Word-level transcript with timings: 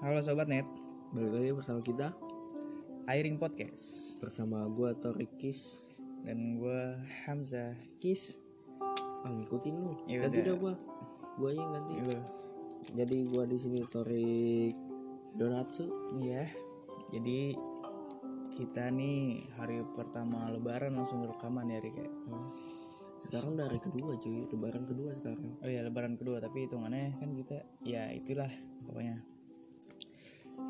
Halo 0.00 0.16
Sobat 0.24 0.48
Net, 0.48 0.64
Balik 1.12 1.28
lagi 1.28 1.50
bersama 1.52 1.84
kita 1.84 2.16
Airing 3.04 3.36
Podcast 3.36 4.16
bersama 4.24 4.64
gua 4.72 4.96
Torikis. 4.96 5.84
Dan 6.24 6.56
gue 6.56 6.96
Hamzah 7.28 7.76
Kis 8.00 8.40
Ah 8.96 9.28
ngikutin 9.28 9.76
lu. 9.76 9.92
Ya 10.08 10.24
ganti 10.24 10.40
dah 10.40 10.56
gua. 10.56 10.72
Gua 11.36 11.52
yang 11.52 11.68
ganti. 11.76 12.00
Iya, 12.00 12.20
Jadi 12.96 13.28
gua 13.28 13.44
di 13.44 13.60
sini 13.60 13.84
Torik 13.84 14.72
Donatsu. 15.36 16.16
Iya, 16.16 16.48
jadi 17.12 17.60
kita 18.56 18.88
nih 18.96 19.52
hari 19.60 19.84
pertama 19.92 20.48
lebaran 20.48 20.96
langsung 20.96 21.28
rekaman 21.28 21.76
ya 21.76 21.76
Rik 21.76 22.00
ya? 22.00 22.08
Hmm. 22.08 22.48
Sekarang 23.20 23.52
udah 23.52 23.68
hari 23.68 23.84
kedua 23.84 24.16
cuy, 24.16 24.48
lebaran 24.48 24.88
kedua 24.88 25.12
sekarang. 25.12 25.60
Oh 25.60 25.68
iya 25.68 25.84
lebaran 25.84 26.16
kedua, 26.16 26.40
tapi 26.40 26.64
hitungannya 26.64 27.20
kan 27.20 27.36
kita 27.36 27.68
ya 27.84 28.08
itulah 28.16 28.48
pokoknya 28.88 29.20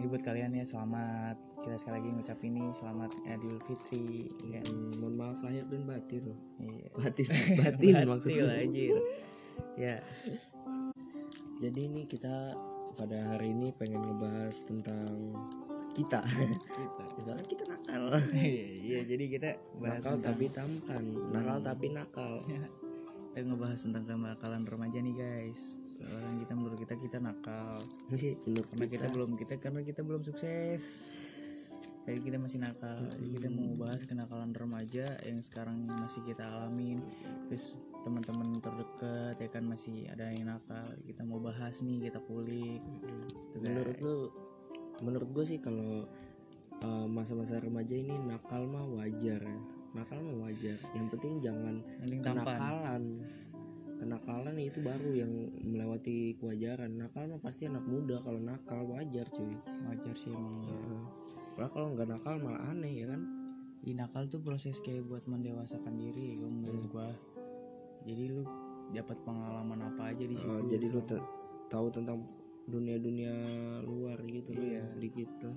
Jadi 0.01 0.17
buat 0.17 0.25
kalian 0.25 0.57
ya 0.57 0.65
selamat 0.65 1.37
Kita 1.61 1.77
sekali 1.77 2.01
lagi 2.01 2.09
ngucapin 2.17 2.57
nih 2.57 2.73
selamat 2.73 3.13
Idul 3.29 3.61
Fitri 3.69 4.33
ya. 4.49 4.65
Hmm, 4.65 4.97
mohon 4.97 5.13
maaf 5.21 5.45
lahir 5.45 5.69
dan 5.69 5.85
batin 5.85 6.33
loh. 6.33 6.41
Iya. 6.57 6.89
Batin, 6.97 7.27
batin 7.61 7.93
Batil, 7.93 8.09
maksudnya. 8.09 8.45
anjir. 8.65 8.97
Ya, 9.77 10.01
Jadi 11.61 11.81
ini 11.85 12.09
kita 12.09 12.57
pada 12.97 13.37
hari 13.37 13.53
ini 13.53 13.77
pengen 13.77 14.01
ngebahas 14.01 14.57
tentang 14.65 15.37
kita. 15.93 16.25
kita. 16.25 17.05
Soalnya 17.29 17.45
kita 17.45 17.65
nakal. 17.69 18.03
Iya, 18.33 18.65
iya, 18.81 19.01
jadi 19.05 19.25
kita 19.29 19.49
bahas 19.85 20.01
nakal 20.01 20.17
tentang 20.17 20.33
tapi 20.33 20.45
tampan, 20.49 21.05
nakal 21.29 21.59
tapi 21.61 21.87
nakal. 21.93 22.33
Kita 23.31 23.47
ngebahas 23.47 23.79
tentang 23.79 24.05
kenakalan 24.11 24.67
remaja 24.67 24.99
nih 24.99 25.15
guys. 25.15 25.79
Soalnya 25.95 26.35
kita 26.43 26.53
menurut 26.59 26.79
kita 26.83 26.95
kita 26.99 27.19
nakal. 27.23 27.79
Menurut 28.11 28.67
karena 28.75 28.87
kita, 28.91 29.07
kita, 29.07 29.07
belum 29.15 29.31
kita 29.39 29.55
karena 29.63 29.81
kita 29.87 30.01
belum 30.03 30.23
sukses. 30.27 31.07
Jadi 32.11 32.19
kita 32.27 32.43
masih 32.43 32.59
nakal. 32.59 33.07
Jadi 33.07 33.29
kita 33.39 33.49
mau 33.55 33.71
bahas 33.79 34.03
kenakalan 34.03 34.51
remaja 34.51 35.15
yang 35.23 35.39
sekarang 35.39 35.87
masih 35.87 36.27
kita 36.27 36.43
alamin. 36.43 36.99
Terus 37.47 37.79
teman-teman 38.03 38.59
terdekat 38.59 39.39
ya 39.39 39.49
kan 39.53 39.63
masih 39.63 40.11
ada 40.11 40.27
yang 40.35 40.51
nakal. 40.51 40.91
Kita 41.07 41.23
mau 41.23 41.39
bahas 41.39 41.79
nih 41.87 42.11
kita 42.11 42.19
kulik. 42.27 42.83
Gitu, 42.83 43.63
menurut 43.63 43.99
lu 44.03 44.17
menurut 45.07 45.29
gue 45.31 45.45
sih 45.47 45.63
kalau 45.63 46.03
uh, 46.83 47.07
masa-masa 47.07 47.63
remaja 47.63 47.95
ini 47.95 48.11
nakal 48.27 48.67
mah 48.67 48.91
wajar 48.91 49.39
ya 49.39 49.61
nakal 49.93 50.19
mah 50.21 50.49
wajar. 50.49 50.79
Yang 50.95 51.07
penting 51.17 51.33
jangan 51.41 51.75
mending 52.01 52.21
tampan. 52.23 52.45
kenakalan. 52.45 53.03
Kenakalan 54.01 54.57
itu 54.57 54.81
baru 54.81 55.11
yang 55.13 55.33
melewati 55.61 56.33
kewajaran. 56.41 56.97
Nakal 56.97 57.29
mah 57.29 57.41
pasti 57.43 57.69
anak 57.69 57.85
muda. 57.85 58.17
Kalau 58.25 58.41
nakal 58.41 58.89
wajar 58.89 59.29
cuy. 59.29 59.53
Wajar 59.93 60.15
sih 60.17 60.33
emang. 60.33 60.57
Malah 61.59 61.71
kalau 61.71 61.93
nggak 61.93 62.09
nakal 62.09 62.35
malah 62.41 62.63
aneh 62.73 63.05
ya 63.05 63.13
kan? 63.13 63.21
Ih, 63.81 63.93
nakal 63.93 64.29
tuh 64.29 64.41
proses 64.41 64.81
kayak 64.81 65.05
buat 65.05 65.25
mendewasakan 65.25 65.97
diri 65.97 66.41
kalau 66.41 66.53
menurut 66.53 66.85
Hmm. 66.85 66.93
gua. 66.93 67.09
Jadi 68.09 68.23
lu 68.33 68.43
dapat 68.91 69.21
pengalaman 69.23 69.81
apa 69.85 70.17
aja 70.17 70.25
di 70.25 70.35
situ 70.35 70.49
Oh, 70.49 70.65
jadi 70.65 70.87
lu 70.89 71.01
tahu 71.69 71.87
tentang 71.93 72.25
dunia-dunia 72.67 73.33
luar 73.85 74.19
gitu 74.25 74.51
Iya. 74.51 74.83
ya 74.83 74.85
dikit 74.99 75.31
lah 75.45 75.57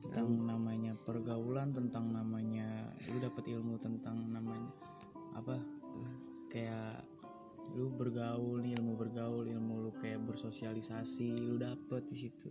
tentang 0.00 0.28
namanya 0.48 0.92
pergaulan 1.04 1.70
tentang 1.76 2.08
namanya 2.10 2.88
lu 3.12 3.20
dapat 3.20 3.44
ilmu 3.52 3.76
tentang 3.78 4.16
namanya 4.32 4.70
apa? 5.36 5.56
Kayak 6.50 7.04
lu 7.78 7.86
bergaul 7.94 8.58
nih 8.64 8.74
ilmu 8.80 8.98
bergaul 8.98 9.46
ilmu 9.46 9.74
lu 9.86 9.90
kayak 10.02 10.24
bersosialisasi 10.26 11.38
lu 11.38 11.60
dapet 11.60 12.02
di 12.10 12.16
situ. 12.16 12.50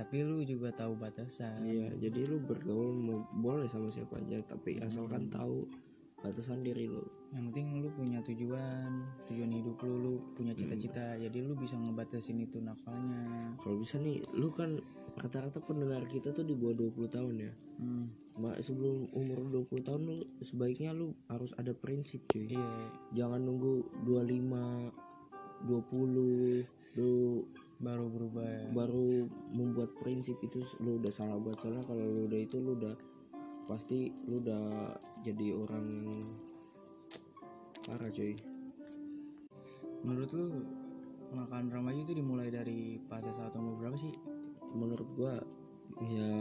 Tapi 0.00 0.24
lu 0.24 0.40
juga 0.48 0.72
tahu 0.72 0.96
batasan. 0.96 1.60
Iya, 1.60 1.92
jadi 2.00 2.24
lu 2.24 2.40
bergaul 2.40 2.96
mau- 2.96 3.28
boleh 3.36 3.68
sama 3.68 3.92
siapa 3.92 4.16
aja, 4.16 4.40
tapi 4.48 4.80
asalkan 4.80 5.28
Hmm. 5.28 5.34
tahu 5.36 5.56
batasan 6.20 6.60
diri 6.60 6.88
lu. 6.88 7.04
yang 7.30 7.46
penting 7.54 7.78
lu 7.78 7.88
punya 7.94 8.18
tujuan 8.26 9.06
tujuan 9.30 9.54
hidup 9.54 9.78
lu 9.86 9.94
lu 10.02 10.14
punya 10.34 10.50
cita-cita 10.50 11.14
jadi 11.14 11.46
lu 11.46 11.54
bisa 11.54 11.78
ngebatasin 11.78 12.42
itu 12.42 12.58
nakalnya. 12.58 13.54
Kalau 13.62 13.78
bisa 13.78 14.02
nih, 14.02 14.18
lu 14.34 14.50
kan 14.50 14.82
rata-rata 15.20 15.60
pendengar 15.60 16.08
kita 16.08 16.32
tuh 16.32 16.48
di 16.48 16.56
bawah 16.56 16.88
20 16.88 17.12
tahun 17.12 17.34
ya. 17.44 17.52
hmm, 17.52 18.56
sebelum 18.64 19.04
umur 19.12 19.44
20 19.68 19.84
tahun 19.84 20.00
lu 20.08 20.16
sebaiknya 20.40 20.96
lu 20.96 21.12
harus 21.28 21.52
ada 21.60 21.76
prinsip 21.76 22.24
cuy. 22.32 22.56
iya 22.56 22.72
Jangan 23.12 23.44
nunggu 23.44 23.84
25 24.08 25.68
20 25.68 26.96
lu 26.96 27.44
baru 27.80 28.06
berubah 28.08 28.44
ya. 28.44 28.64
baru 28.72 29.28
membuat 29.52 29.92
prinsip 30.00 30.40
itu 30.40 30.64
lu 30.80 30.96
udah 30.96 31.12
salah 31.12 31.36
buat 31.36 31.60
soalnya 31.60 31.84
kalau 31.84 32.04
lu 32.04 32.20
udah 32.28 32.40
itu 32.40 32.56
lu 32.56 32.76
udah 32.80 32.96
pasti 33.68 34.12
lu 34.24 34.40
udah 34.40 34.96
jadi 35.20 35.52
orang 35.52 35.84
yang 36.08 36.20
parah 37.84 38.08
cuy. 38.08 38.32
menurut 40.00 40.32
lu 40.32 40.64
makan 41.36 41.68
remaja 41.68 42.00
itu 42.08 42.16
dimulai 42.16 42.48
dari 42.48 42.98
pada 43.06 43.30
saat 43.30 43.54
umur 43.54 43.78
berapa 43.78 43.94
sih 44.00 44.10
menurut 44.74 45.08
gua 45.16 45.34
ya 46.08 46.32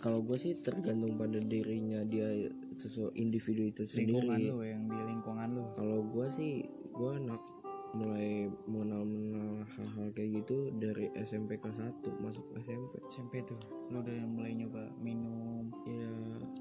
kalau 0.00 0.24
gua 0.24 0.40
sih 0.40 0.56
tergantung 0.64 1.20
pada 1.20 1.36
dirinya 1.36 2.00
dia 2.08 2.48
sesuai 2.80 3.12
individu 3.20 3.68
itu 3.68 3.84
lingkungan 3.84 4.40
sendiri 4.40 4.48
lu 4.48 4.64
yang 4.64 4.82
di 4.88 5.00
lingkungan 5.04 5.48
lu. 5.52 5.64
Kalau 5.76 6.00
gua 6.08 6.26
sih 6.32 6.64
gua 6.96 7.20
nak 7.20 7.42
mulai 7.90 8.46
mengenal 8.70 9.02
mengenal 9.02 9.66
hal-hal 9.74 10.06
kayak 10.14 10.30
gitu 10.42 10.70
dari 10.78 11.10
SMP 11.18 11.58
kelas 11.58 11.82
1 11.82 12.22
masuk 12.22 12.46
SMP 12.62 13.02
SMP 13.10 13.42
tuh 13.42 13.58
lu 13.90 13.98
udah 13.98 14.14
mulai 14.30 14.54
nyoba 14.54 14.94
minum 15.02 15.74
ya 15.82 16.06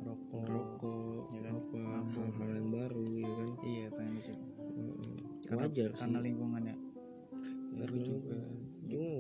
rokok 0.10 0.50
rokok 0.50 1.30
ya 1.38 1.40
kan? 1.46 1.56
hal-hal 2.18 2.50
yang 2.50 2.70
baru 2.74 3.06
ya 3.14 3.30
kan? 3.30 3.50
Iya 3.62 3.86
pengen 3.94 4.18
coba. 4.26 4.46
Heeh. 4.58 5.18
Karena- 5.46 5.62
wajar 5.70 5.90
sih. 5.94 6.02
karena 6.02 6.20
lingkungannya. 6.26 6.76
Ya, 6.76 7.86
gue 7.86 7.86
Karena 7.86 8.02
juga 8.02 8.38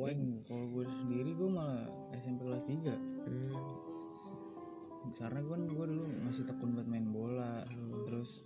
wajar 0.09 0.41
kalau 0.49 0.65
gue 0.73 0.85
sendiri 1.05 1.31
gue 1.37 1.49
malah 1.49 1.85
SMP 2.17 2.41
kelas 2.45 2.65
3 2.65 2.89
Hmm. 3.29 5.13
karena 5.13 5.39
gue 5.41 5.53
kan 5.53 5.63
gue 5.69 5.85
dulu 5.85 6.03
masih 6.25 6.43
tekun 6.49 6.73
buat 6.73 6.87
main 6.89 7.07
bola. 7.13 7.61
Terus 8.09 8.41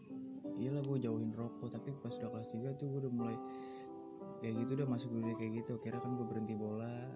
iyalah 0.60 0.84
gue 0.84 0.98
jauhin 1.00 1.32
rokok 1.32 1.72
tapi 1.72 1.96
pas 2.04 2.12
udah 2.20 2.30
kelas 2.30 2.50
3 2.52 2.76
tuh 2.76 2.88
gue 2.92 3.00
udah 3.08 3.14
mulai 3.14 3.38
kayak 4.44 4.60
gitu 4.64 4.76
udah 4.76 4.88
masuk 4.92 5.10
dunia 5.16 5.34
kayak 5.40 5.64
gitu. 5.64 5.80
Kira 5.80 6.04
kan 6.04 6.20
gue 6.20 6.28
berhenti 6.28 6.56
bola 6.56 7.16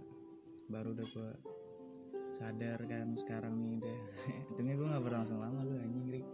baru 0.72 0.96
udah 0.96 1.08
gue 1.12 1.30
sadar 2.32 2.80
kan 2.88 3.14
sekarang 3.20 3.60
nih 3.60 3.84
udah. 3.84 4.00
Untungnya 4.56 4.76
gue 4.80 4.88
gak 4.96 5.04
berlangsung 5.04 5.40
lama 5.44 5.60
lu 5.68 5.76
anjing 5.76 6.08
Rik 6.08 6.28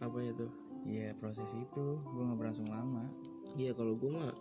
apa 0.00 0.16
ya 0.24 0.32
tuh? 0.32 0.50
Iya 0.88 1.12
proses 1.20 1.50
itu. 1.52 1.86
Gue 2.00 2.22
gak 2.24 2.38
berlangsung 2.40 2.68
lama. 2.72 3.04
Iya 3.56 3.76
kalau 3.76 3.94
gue 4.00 4.10
mah 4.10 4.32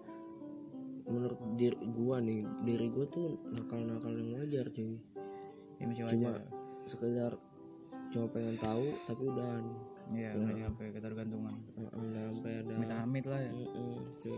menurut 1.09 1.37
diri 1.53 1.73
gua 1.89 2.17
nih 2.17 2.39
diri 2.63 2.87
gua 2.87 3.05
tuh 3.05 3.27
nakal-nakal 3.49 4.13
yang 4.13 4.29
wajar 4.35 4.69
cuy. 4.69 4.95
Ya 5.75 5.83
masih 5.83 6.03
Cuma- 6.05 6.13
wajar. 6.31 6.41
Sekedar 6.85 7.31
cuma 8.09 8.25
pengen 8.27 8.57
tahu 8.57 8.85
tapi 9.03 9.21
udahan. 9.25 9.65
Iya 10.09 10.29
Ya. 10.31 10.37
nggak 10.39 10.57
sampai 10.63 10.85
ketergantungan. 10.91 11.55
Nggak 11.75 11.93
sampai 12.27 12.51
ada 12.55 12.71
amit 12.73 12.89
amit 12.91 13.25
lah 13.25 13.39
ya. 13.39 13.51
Mm-mm, 13.51 13.97
cuy. 14.19 14.37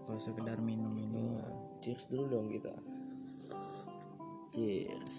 kalau 0.00 0.18
sekedar 0.18 0.58
minum 0.58 0.90
minum 0.90 1.38
Oh, 1.38 1.46
cheers 1.78 2.06
dulu 2.06 2.26
dong 2.28 2.46
kita. 2.48 2.74
Cheers. 4.50 5.16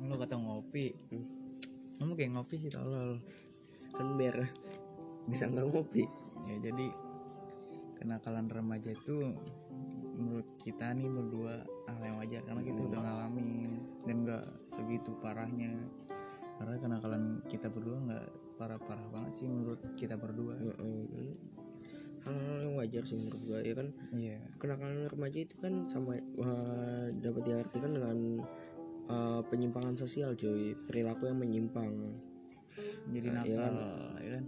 Lu 0.00 0.14
kata 0.16 0.34
ngopi. 0.34 0.94
Hmm. 1.10 1.26
kamu 1.98 2.14
kayak 2.14 2.30
ngopi 2.32 2.54
sih 2.56 2.70
tolol. 2.70 3.18
Kan 3.92 4.14
biar 4.14 4.48
bisa 5.26 5.44
nggak 5.44 5.66
ngopi 5.66 6.06
ya 6.46 6.56
jadi 6.62 6.86
kenakalan 7.98 8.46
remaja 8.46 8.94
itu 8.94 9.34
menurut 10.18 10.46
kita 10.62 10.90
nih 10.94 11.06
berdua 11.06 11.62
hal 11.86 12.00
yang 12.02 12.16
wajar 12.18 12.42
karena 12.42 12.62
kita 12.66 12.80
udah 12.90 13.00
ngalamin 13.02 13.70
dan 14.06 14.16
nggak 14.26 14.44
segitu 14.74 15.14
parahnya. 15.22 15.72
Karena 16.58 16.74
kenakalan 16.82 17.38
kita 17.46 17.70
berdua 17.70 18.02
nggak 18.02 18.26
parah-parah 18.58 19.06
banget 19.14 19.32
sih 19.38 19.46
menurut 19.46 19.78
kita 19.94 20.18
berdua. 20.18 20.58
Hal-hal 22.26 22.58
yang 22.66 22.74
wajar 22.74 23.02
sih 23.06 23.14
menurut 23.14 23.40
gua 23.46 23.58
ya 23.62 23.74
kan? 23.78 23.88
Iya. 24.10 24.42
Kenakalan 24.58 25.06
remaja 25.06 25.38
itu 25.38 25.54
kan 25.62 25.86
sama 25.86 26.18
eh, 26.18 27.06
dapat 27.22 27.42
diartikan 27.46 27.94
dengan 27.94 28.42
eh, 29.06 29.40
penyimpangan 29.46 29.94
sosial 29.94 30.34
cuy. 30.34 30.74
Perilaku 30.74 31.30
yang 31.30 31.38
menyimpang. 31.38 31.94
Jadi 33.10 33.28
Nah, 33.32 33.42
iya 33.46 33.58
nakal 33.58 33.74
kan? 33.74 33.74
ya 34.22 34.30
kan 34.38 34.44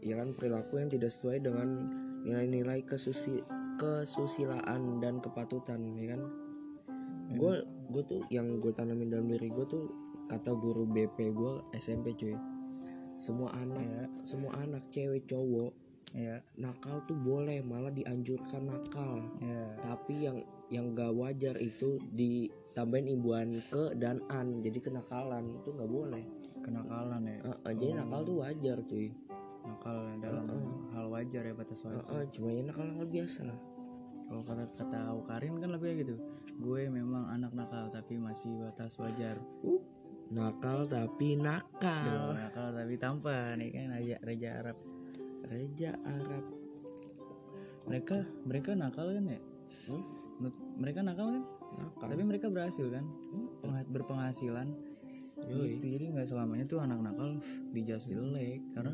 ya 0.00 0.16
kan 0.20 0.32
perilaku 0.32 0.80
yang 0.80 0.88
tidak 0.88 1.12
sesuai 1.12 1.44
dengan 1.44 1.68
nilai-nilai 2.24 2.84
kesusi 2.84 3.40
kesusilaan 3.80 5.00
dan 5.00 5.24
kepatutan 5.24 5.96
ya 5.96 6.16
kan? 6.16 6.22
Gue 7.32 7.64
gue 7.90 8.02
tuh 8.04 8.20
yang 8.28 8.60
gue 8.60 8.72
tanamin 8.74 9.08
dalam 9.08 9.28
diri 9.30 9.48
gue 9.48 9.66
tuh 9.68 9.88
kata 10.28 10.52
guru 10.52 10.84
BP 10.84 11.32
gue 11.32 11.52
SMP 11.76 12.12
cuy. 12.16 12.36
Semua 13.20 13.52
anak 13.56 13.84
ya. 13.84 14.04
semua 14.24 14.52
anak 14.64 14.88
cewek 14.88 15.28
cowok 15.28 15.72
ya. 16.16 16.40
nakal 16.56 17.04
tuh 17.04 17.16
boleh 17.16 17.60
malah 17.60 17.92
dianjurkan 17.92 18.68
nakal. 18.68 19.20
Ya. 19.40 19.64
Tapi 19.84 20.14
yang 20.28 20.38
yang 20.70 20.94
gak 20.94 21.12
wajar 21.12 21.58
itu 21.58 21.98
ditambahin 22.14 23.10
imbuhan 23.10 23.58
ke 23.68 23.92
dan 23.98 24.22
an 24.30 24.62
jadi 24.62 24.78
kenakalan 24.80 25.56
itu 25.60 25.68
nggak 25.72 25.90
boleh. 25.90 26.24
Kenakalan 26.60 27.24
ya? 27.24 27.38
Eh, 27.42 27.58
eh, 27.72 27.74
jadi 27.76 27.92
nakal 28.04 28.20
tuh 28.28 28.36
wajar 28.44 28.78
cuy 28.84 29.08
nakal 29.70 29.96
dalam 30.18 30.46
hal 30.90 31.06
wajar 31.06 31.42
ya 31.46 31.54
batas 31.54 31.86
wajar. 31.86 32.02
Eh, 32.10 32.26
cuma 32.34 32.50
ya 32.50 32.62
nakal 32.66 32.84
nakal 32.90 33.06
biasa 33.06 33.40
lah. 33.46 33.58
Kalau 34.26 34.42
kata 34.46 34.64
kata 34.78 34.98
Aukarin 35.10 35.58
kan 35.58 35.70
lebih 35.74 36.06
gitu 36.06 36.14
gue 36.60 36.92
memang 36.92 37.24
anak 37.32 37.56
nakal 37.56 37.88
tapi 37.88 38.20
masih 38.20 38.52
batas 38.60 39.00
wajar. 39.00 39.40
Nakal 40.30 40.86
tapi 40.86 41.34
nakal. 41.34 42.36
Nakal 42.36 42.76
tapi 42.76 42.94
tampan 43.00 43.58
nih 43.58 43.70
kan 43.72 43.86
raja 43.96 44.16
raja 44.22 44.48
Arab. 44.60 44.76
Raja 45.48 45.90
Arab. 46.04 46.44
Mereka 47.88 48.16
mereka 48.44 48.70
nakal 48.76 49.08
kan 49.16 49.24
ya? 49.24 49.40
Hmm? 49.88 50.04
Mereka 50.78 51.00
nakal 51.00 51.26
kan? 51.40 51.44
Nakal. 51.80 52.06
Tapi 52.12 52.22
mereka 52.22 52.46
berhasil 52.52 52.86
kan? 52.92 53.08
Pengha- 53.64 53.88
berpenghasilan. 53.88 54.68
Yoi. 55.40 55.80
gitu 55.80 55.96
jadi 55.96 56.12
nggak 56.12 56.28
selamanya 56.28 56.68
tuh 56.68 56.84
anak 56.84 57.00
nakal 57.00 57.40
dijudge 57.72 58.12
jelek 58.12 58.60
karena 58.76 58.92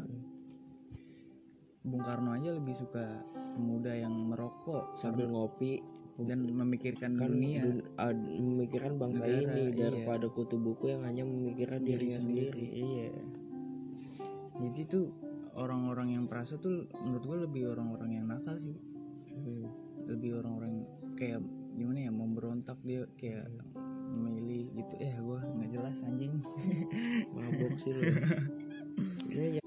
Bung 1.87 2.03
Karno 2.03 2.35
aja 2.35 2.51
lebih 2.51 2.75
suka 2.75 3.23
pemuda 3.55 3.95
yang 3.95 4.11
merokok 4.13 4.99
sambil 4.99 5.31
ngopi 5.31 5.79
dan 6.17 6.49
memikirkan 6.49 7.15
kan 7.21 7.29
dunia. 7.29 7.61
dun- 7.63 7.87
ah, 8.01 8.11
memikirkan 8.17 8.97
bangsa 8.97 9.29
Negara, 9.29 9.41
ini 9.45 9.63
iya. 9.69 9.77
daripada 9.77 10.27
kutu 10.33 10.57
buku 10.57 10.91
yang 10.91 11.05
hanya 11.05 11.23
memikirkan 11.29 11.85
dirinya 11.85 12.19
sendiri. 12.19 12.65
iya. 12.73 13.13
Jadi 14.57 14.81
tuh 14.89 15.13
orang-orang 15.55 16.17
yang 16.17 16.25
perasa 16.25 16.57
tuh 16.57 16.89
menurut 17.05 17.25
gue 17.25 17.39
lebih 17.49 17.63
orang-orang 17.77 18.11
yang 18.19 18.27
nakal 18.27 18.57
sih. 18.59 18.77
Hmm. 19.37 19.69
lebih 20.07 20.39
orang-orang 20.39 20.87
kayak 21.19 21.43
gimana 21.75 22.09
ya 22.09 22.13
memberontak 22.15 22.79
dia 22.87 23.05
kayak 23.21 23.51
memilih 24.17 24.71
gitu. 24.73 24.95
Ya 25.03 25.19
gue 25.21 25.41
nggak 25.45 25.71
jelas 25.77 25.99
anjing. 26.07 26.41
Mabok 27.37 27.75
sih 27.77 27.93
lu. 27.93 28.03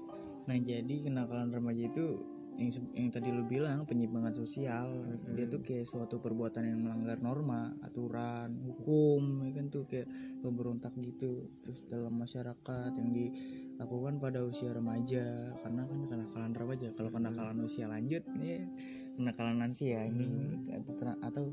Ya- 0.50 0.58
nah 0.58 0.58
jadi 0.66 0.94
kenakalan 1.06 1.54
remaja 1.54 1.86
itu 1.86 2.18
yang, 2.58 2.68
yang 2.92 3.08
tadi 3.08 3.30
lu 3.30 3.46
bilang 3.46 3.86
penyimpangan 3.86 4.34
sosial. 4.34 4.90
Dia 5.32 5.46
tuh 5.46 5.62
kayak 5.62 5.86
suatu 5.86 6.18
perbuatan 6.18 6.66
yang 6.66 6.82
melanggar 6.82 7.22
norma 7.22 7.72
aturan 7.80 8.58
hukum 8.66 9.46
ya 9.46 9.54
kan 9.54 9.70
tuh 9.70 9.86
kayak 9.86 10.10
pemberontak 10.42 10.92
gitu. 10.98 11.48
Terus 11.62 11.86
dalam 11.86 12.18
masyarakat 12.18 12.90
yang 12.98 13.10
dilakukan 13.14 14.18
pada 14.20 14.42
usia 14.44 14.74
remaja 14.74 15.54
karena 15.62 15.86
kan 15.86 16.00
kenakalan 16.04 16.52
remaja. 16.52 16.88
Kalau 16.98 17.08
kenakalan 17.14 17.58
usia 17.64 17.86
lanjut 17.88 18.26
nih 18.34 18.66
kenakalan 19.16 19.56
lansia 19.62 20.04
ini. 20.04 20.28
Atau, 20.74 20.92
tena- 20.98 21.20
atau 21.24 21.44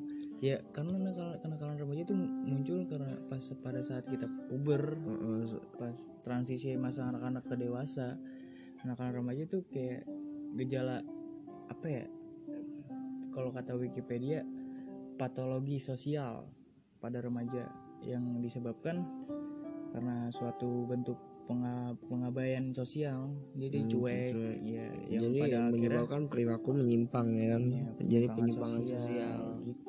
ya 0.43 0.59
karena 0.75 0.91
kenakalan, 0.97 1.37
kenakalan 1.39 1.75
remaja 1.77 2.01
itu 2.03 2.15
muncul 2.19 2.83
karena 2.83 3.15
pas 3.31 3.43
pada 3.63 3.79
saat 3.79 4.03
kita 4.09 4.27
puber 4.51 4.97
se- 5.47 5.65
pas 5.79 5.95
transisi 6.25 6.75
masa 6.75 7.07
anak-anak 7.07 7.47
ke 7.47 7.55
dewasa 7.55 8.19
anak-anak 8.81 9.13
remaja 9.15 9.43
tuh 9.45 9.61
kayak 9.69 10.03
gejala 10.55 11.01
apa 11.67 11.87
ya 11.87 12.05
kalau 13.31 13.49
kata 13.49 13.77
Wikipedia 13.77 14.41
patologi 15.17 15.77
sosial 15.77 16.45
pada 16.97 17.21
remaja 17.21 17.69
yang 18.01 18.41
disebabkan 18.41 19.01
karena 19.91 20.29
suatu 20.29 20.85
bentuk 20.85 21.17
penga- 21.47 21.95
pengabaian 22.05 22.69
sosial 22.71 23.31
jadi 23.55 23.77
Hmm, 23.81 23.89
cuek 23.89 24.31
cuek. 24.35 24.57
ya 24.61 24.87
yang 25.07 25.21
jadi 25.23 25.39
pada 25.39 25.49
yang 25.49 25.65
menyebabkan 25.71 26.21
perilaku 26.27 26.69
menyimpang 26.75 27.27
ya 27.31 27.47
kan. 27.55 27.63
Iya, 27.63 27.87
jadi 28.03 28.25
penyimpangan 28.29 28.81
sosial, 28.83 29.01
sosial. 29.01 29.39
gitu 29.63 29.86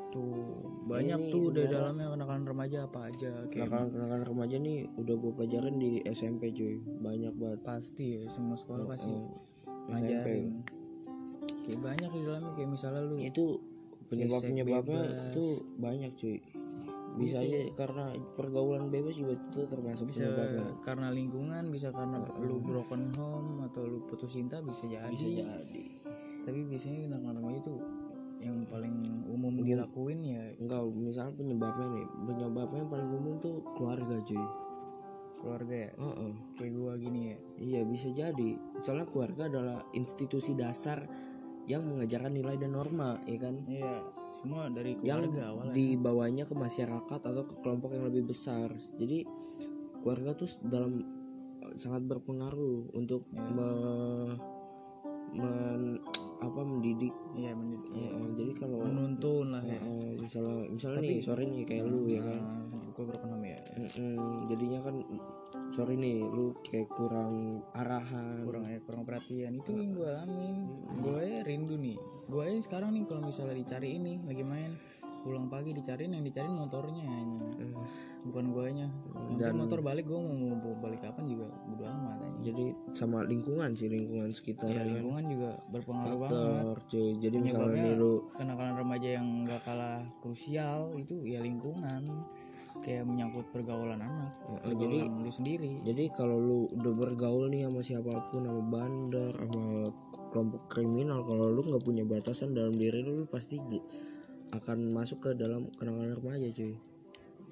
banyak 0.89 1.19
Ini 1.21 1.33
tuh 1.33 1.45
di 1.53 1.65
dalamnya 1.69 2.07
kenakalan 2.17 2.45
remaja 2.49 2.79
apa 2.89 3.13
aja 3.13 3.31
kayak 3.53 3.69
Kenakalan-kenakalan 3.69 4.25
remaja 4.25 4.57
nih 4.57 4.79
udah 4.97 5.15
gue 5.21 5.33
pelajarin 5.37 5.77
di 5.77 5.91
SMP 6.09 6.51
cuy. 6.57 6.81
Banyak 6.81 7.35
banget. 7.37 7.61
pasti 7.61 8.07
ya 8.17 8.23
semua 8.33 8.57
sekolah 8.57 8.89
pasti 8.89 9.13
Heeh. 9.13 9.87
ngajarin 9.89 10.47
kayak 11.69 11.81
banyak 11.85 12.11
di 12.17 12.21
dalamnya 12.25 12.53
kayak 12.57 12.71
misalnya 12.73 13.03
lu 13.05 13.17
itu 13.21 13.45
penyebab 14.09 14.41
penyebabnya 14.41 15.37
tuh 15.37 15.61
banyak 15.77 16.13
cuy. 16.17 16.41
Bisa 17.19 17.43
aja 17.43 17.59
karena 17.75 18.15
pergaulan 18.39 18.95
bebas 18.95 19.19
juga 19.19 19.37
itu 19.37 19.67
termasuk 19.67 20.09
bisa 20.09 20.31
penyebabnya. 20.31 20.67
karena 20.87 21.09
lingkungan 21.11 21.65
bisa 21.69 21.91
karena 21.91 22.25
lu 22.41 22.63
broken 22.63 23.11
home 23.13 23.67
atau 23.69 23.85
lu 23.85 24.01
putus 24.09 24.33
cinta 24.33 24.65
bisa 24.65 24.89
jadi. 24.89 25.13
Bisa 25.13 25.29
jadi. 25.29 25.87
Tapi 26.49 26.61
biasanya 26.65 26.99
kenakalan 27.11 27.37
remaja 27.45 27.59
itu 27.61 27.75
dilakuin 29.89 30.21
ya. 30.21 30.43
Enggak 30.61 30.83
misalnya 30.93 31.33
penyebabnya 31.35 31.87
nih 31.97 32.07
penyebabnya 32.29 32.79
yang 32.85 32.91
paling 32.93 33.09
umum 33.09 33.35
tuh 33.41 33.65
keluarga 33.75 34.21
cuy. 34.21 34.47
Keluarga 35.39 35.75
ya? 35.75 35.91
Heeh. 35.97 36.33
kayak 36.59 36.73
gua 36.77 36.93
gini 37.01 37.21
ya? 37.33 37.39
Iya 37.57 37.81
bisa 37.89 38.09
jadi. 38.13 38.51
Soalnya 38.85 39.07
keluarga 39.09 39.43
adalah 39.49 39.79
institusi 39.97 40.53
dasar 40.53 41.09
yang 41.69 41.85
mengajarkan 41.85 42.33
nilai 42.33 42.57
dan 42.61 42.77
norma 42.77 43.17
ya 43.25 43.39
kan? 43.41 43.55
Iya 43.65 44.05
semua 44.29 44.69
dari 44.69 44.99
yang 45.01 45.25
keluarga 45.25 45.45
awalnya. 45.57 45.73
dibawanya 45.75 46.45
ke 46.45 46.55
masyarakat 46.55 47.21
atau 47.25 47.43
ke 47.49 47.55
kelompok 47.65 47.91
yang 47.97 48.05
lebih 48.05 48.29
besar. 48.29 48.69
Jadi 49.01 49.25
keluarga 50.05 50.37
tuh 50.37 50.51
dalam 50.63 51.01
sangat 51.79 52.03
berpengaruh 52.05 52.93
untuk 52.97 53.25
Ya. 53.33 53.45
me- 53.55 54.39
men- 55.39 56.01
apa 56.39 56.61
mendidik. 56.63 57.15
Iya 57.35 57.53
mendidik. 57.55 57.91
Iya. 57.93 58.11
Heeh, 58.15 58.29
jadi 58.39 58.53
kalau 58.55 58.79
menuntun 58.87 59.47
lah 59.55 59.63
ya. 59.63 59.79
Heeh, 59.83 60.23
misalnya 60.23 60.71
misalnya 60.71 61.01
Tapi- 61.03 61.11
nih 61.11 61.19
sorry 61.23 61.45
nih 61.51 61.63
kayak 61.67 61.85
lu 61.91 61.99
ya 62.07 62.21
kan? 62.23 62.41
Nah, 62.43 62.83
gua 62.95 63.05
broken 63.11 63.29
home 63.35 63.47
ya. 63.47 63.61
Mm-mm, 63.75 64.17
jadinya 64.47 64.81
kan 64.83 64.95
sorry 65.75 65.95
nih 65.99 66.19
lu 66.23 66.55
kayak 66.63 66.89
kurang 66.95 67.63
arahan. 67.75 68.43
Kurang 68.47 68.65
ya 68.71 68.79
kurang 68.87 69.03
perhatian. 69.03 69.53
Itu 69.59 69.73
yang 69.75 69.91
gue 69.95 70.09
alamin. 70.09 70.57
Gue 71.03 71.43
rindu 71.43 71.75
nih. 71.75 71.99
Gue 72.29 72.59
sekarang 72.61 72.95
nih 72.95 73.03
kalau 73.09 73.23
misalnya 73.25 73.57
dicari 73.57 73.99
ini 73.99 74.21
lagi 74.23 74.45
main 74.45 74.73
pulang 75.21 75.51
pagi 75.51 75.75
dicariin 75.75 76.15
yang 76.15 76.25
dicariin 76.25 76.55
motornya 76.55 77.03
anjing. 77.05 77.53
Eh, 77.59 77.75
bukan 78.25 78.45
guanya. 78.55 78.87
Yang 79.35 79.41
Dan- 79.41 79.59
motor 79.59 79.79
balik 79.83 80.07
gue 80.07 80.19
mau, 80.19 80.35
mau 80.55 80.73
balik 80.79 81.03
kapan 81.03 81.25
juga 81.27 81.47
bodo 81.67 81.85
amat 81.85 82.19
anjing. 82.23 82.45
jadi 82.49 82.65
sama 82.95 83.19
lingkungan 83.27 83.71
sih 83.75 83.89
lingkungan 83.91 84.31
sekitar 84.31 84.71
ya 84.71 84.79
ya 84.79 84.83
kan? 84.83 84.95
lingkungan 84.95 85.25
juga 85.27 85.51
berpengaruh 85.71 86.19
banget. 86.23 86.39
faktor 86.39 86.79
cuy. 86.89 87.11
Jadi 87.19 87.37
misalnya 87.39 87.67
Penyebabnya 87.67 87.83
nih 87.83 87.95
lu 87.99 88.13
kenakalan 88.35 88.75
remaja 88.79 89.09
yang 89.09 89.27
gak 89.45 89.63
kalah 89.67 89.99
krusial 90.23 90.81
itu 90.97 91.15
ya 91.27 91.39
lingkungan. 91.43 92.03
Kayak 92.79 93.11
menyangkut 93.11 93.51
pergaulan 93.51 93.99
anak 93.99 94.39
jadi 94.63 95.11
pergaulan 95.11 95.27
lu 95.27 95.31
sendiri. 95.35 95.83
jadi 95.83 96.05
kalau 96.15 96.39
lu 96.39 96.59
udah 96.79 96.93
bergaul 96.95 97.51
nih 97.51 97.67
sama 97.67 97.83
siapa 97.83 98.31
pun 98.31 98.47
sama 98.47 98.63
bandar 98.63 99.35
sama 99.35 99.83
kelompok 100.31 100.63
kriminal 100.71 101.27
kalau 101.27 101.51
lu 101.51 101.67
nggak 101.67 101.83
punya 101.83 102.07
batasan 102.07 102.55
dalam 102.55 102.71
diri 102.71 103.03
lu, 103.03 103.19
lu 103.19 103.27
pasti 103.27 103.59
akan 104.53 104.79
masuk 104.93 105.19
ke 105.25 105.31
dalam 105.37 105.69
kenakalan 105.77 106.17
remaja 106.17 106.49
cuy. 106.53 106.75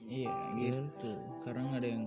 Iya 0.07 0.35
gitu. 0.55 1.11
sekarang 1.43 1.67
ada 1.75 1.83
yang 1.83 2.07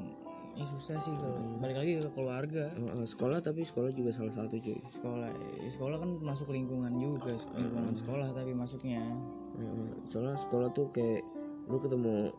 ya 0.55 0.65
susah 0.67 0.98
sih 1.03 1.12
kalau 1.19 1.60
balik 1.60 1.77
lagi 1.84 2.00
ke 2.00 2.10
keluarga. 2.15 2.72
Sekolah 3.03 3.43
tapi 3.43 3.67
sekolah 3.67 3.91
juga 3.91 4.12
salah 4.15 4.34
satu 4.34 4.55
cuy. 4.55 4.79
Sekolah 4.91 5.29
Ya, 5.60 5.69
sekolah 5.69 5.98
kan 6.00 6.10
masuk 6.24 6.51
lingkungan 6.55 6.96
juga 6.96 7.36
lingkungan 7.55 7.96
sekolah 7.96 8.31
tapi 8.31 8.51
masuknya. 8.55 9.03
Soalnya 10.08 10.39
sekolah 10.39 10.72
tuh 10.72 10.89
kayak 10.96 11.24
lu 11.69 11.77
ketemu 11.77 12.31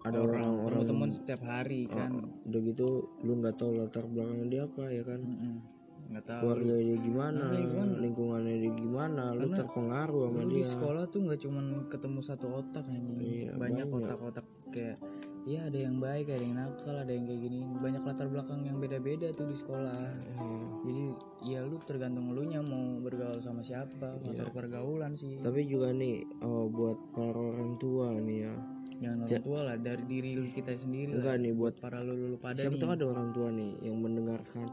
ada 0.00 0.16
orang 0.16 0.40
orang-orang 0.40 0.80
teman 0.88 1.10
setiap 1.12 1.40
hari 1.44 1.84
kan. 1.84 2.24
udah 2.48 2.60
gitu 2.64 3.08
lu 3.20 3.32
nggak 3.36 3.56
tahu 3.60 3.76
latar 3.76 4.08
belakang 4.08 4.48
dia 4.48 4.64
apa 4.64 4.84
ya 4.88 5.02
kan? 5.04 5.20
Mm-mm. 5.20 5.79
Nggak 6.10 6.24
tahu. 6.26 6.40
Keluarga 6.42 6.74
dia 6.76 6.96
gimana? 6.98 7.38
Nah, 7.40 7.52
lingkungan- 7.54 7.98
lingkungannya 8.02 8.56
dia 8.58 8.72
gimana? 8.74 9.22
Lu 9.32 9.46
terpengaruh 9.48 10.20
sama 10.26 10.38
lu 10.40 10.48
di 10.48 10.54
dia. 10.58 10.66
sekolah 10.66 11.04
tuh 11.06 11.20
nggak 11.22 11.40
cuman 11.40 11.64
ketemu 11.86 12.18
satu 12.20 12.46
otak 12.50 12.84
anjing. 12.84 13.18
Iya, 13.18 13.50
banyak 13.54 13.86
otak-otak 13.88 14.46
kayak 14.70 14.98
ya 15.40 15.66
ada 15.66 15.78
yang 15.80 15.96
baik 15.96 16.28
ada 16.28 16.42
yang 16.42 16.52
nakal 16.52 16.94
ada 16.94 17.08
yang 17.08 17.24
kayak 17.24 17.40
gini. 17.40 17.58
Banyak 17.74 18.02
latar 18.02 18.26
belakang 18.26 18.60
yang 18.62 18.76
beda-beda 18.76 19.30
tuh 19.30 19.46
di 19.46 19.56
sekolah. 19.56 19.98
Hmm. 20.36 20.68
jadi 20.80 21.04
ya 21.44 21.60
lu 21.60 21.76
tergantung 21.78 22.32
lu 22.32 22.40
nya 22.42 22.64
mau 22.64 22.96
bergaul 22.98 23.36
sama 23.38 23.60
siapa 23.60 24.16
Iya. 24.16 24.24
faktor 24.24 24.48
pergaulan 24.50 25.12
sih. 25.12 25.36
Tapi 25.36 25.68
juga 25.68 25.92
nih 25.92 26.24
oh, 26.40 26.66
buat 26.66 26.96
para 27.12 27.36
orang 27.36 27.76
tua 27.76 28.16
nih 28.16 28.48
ya. 28.48 28.54
Jangan 29.00 29.18
orang 29.24 29.44
tua 29.44 29.60
lah 29.64 29.76
dari 29.76 30.04
diri 30.04 30.30
kita 30.48 30.72
sendiri 30.72 31.12
lah. 31.12 31.20
enggak 31.20 31.36
nih 31.38 31.52
buat 31.52 31.74
para 31.76 32.00
lu 32.00 32.16
lu 32.16 32.36
pada 32.36 32.56
siapa 32.56 32.76
nih. 32.76 32.80
tahu 32.80 32.90
ada 32.96 33.04
orang 33.08 33.28
tua 33.30 33.48
nih 33.50 33.72
yang 33.80 33.96
mendengarkan 33.96 34.66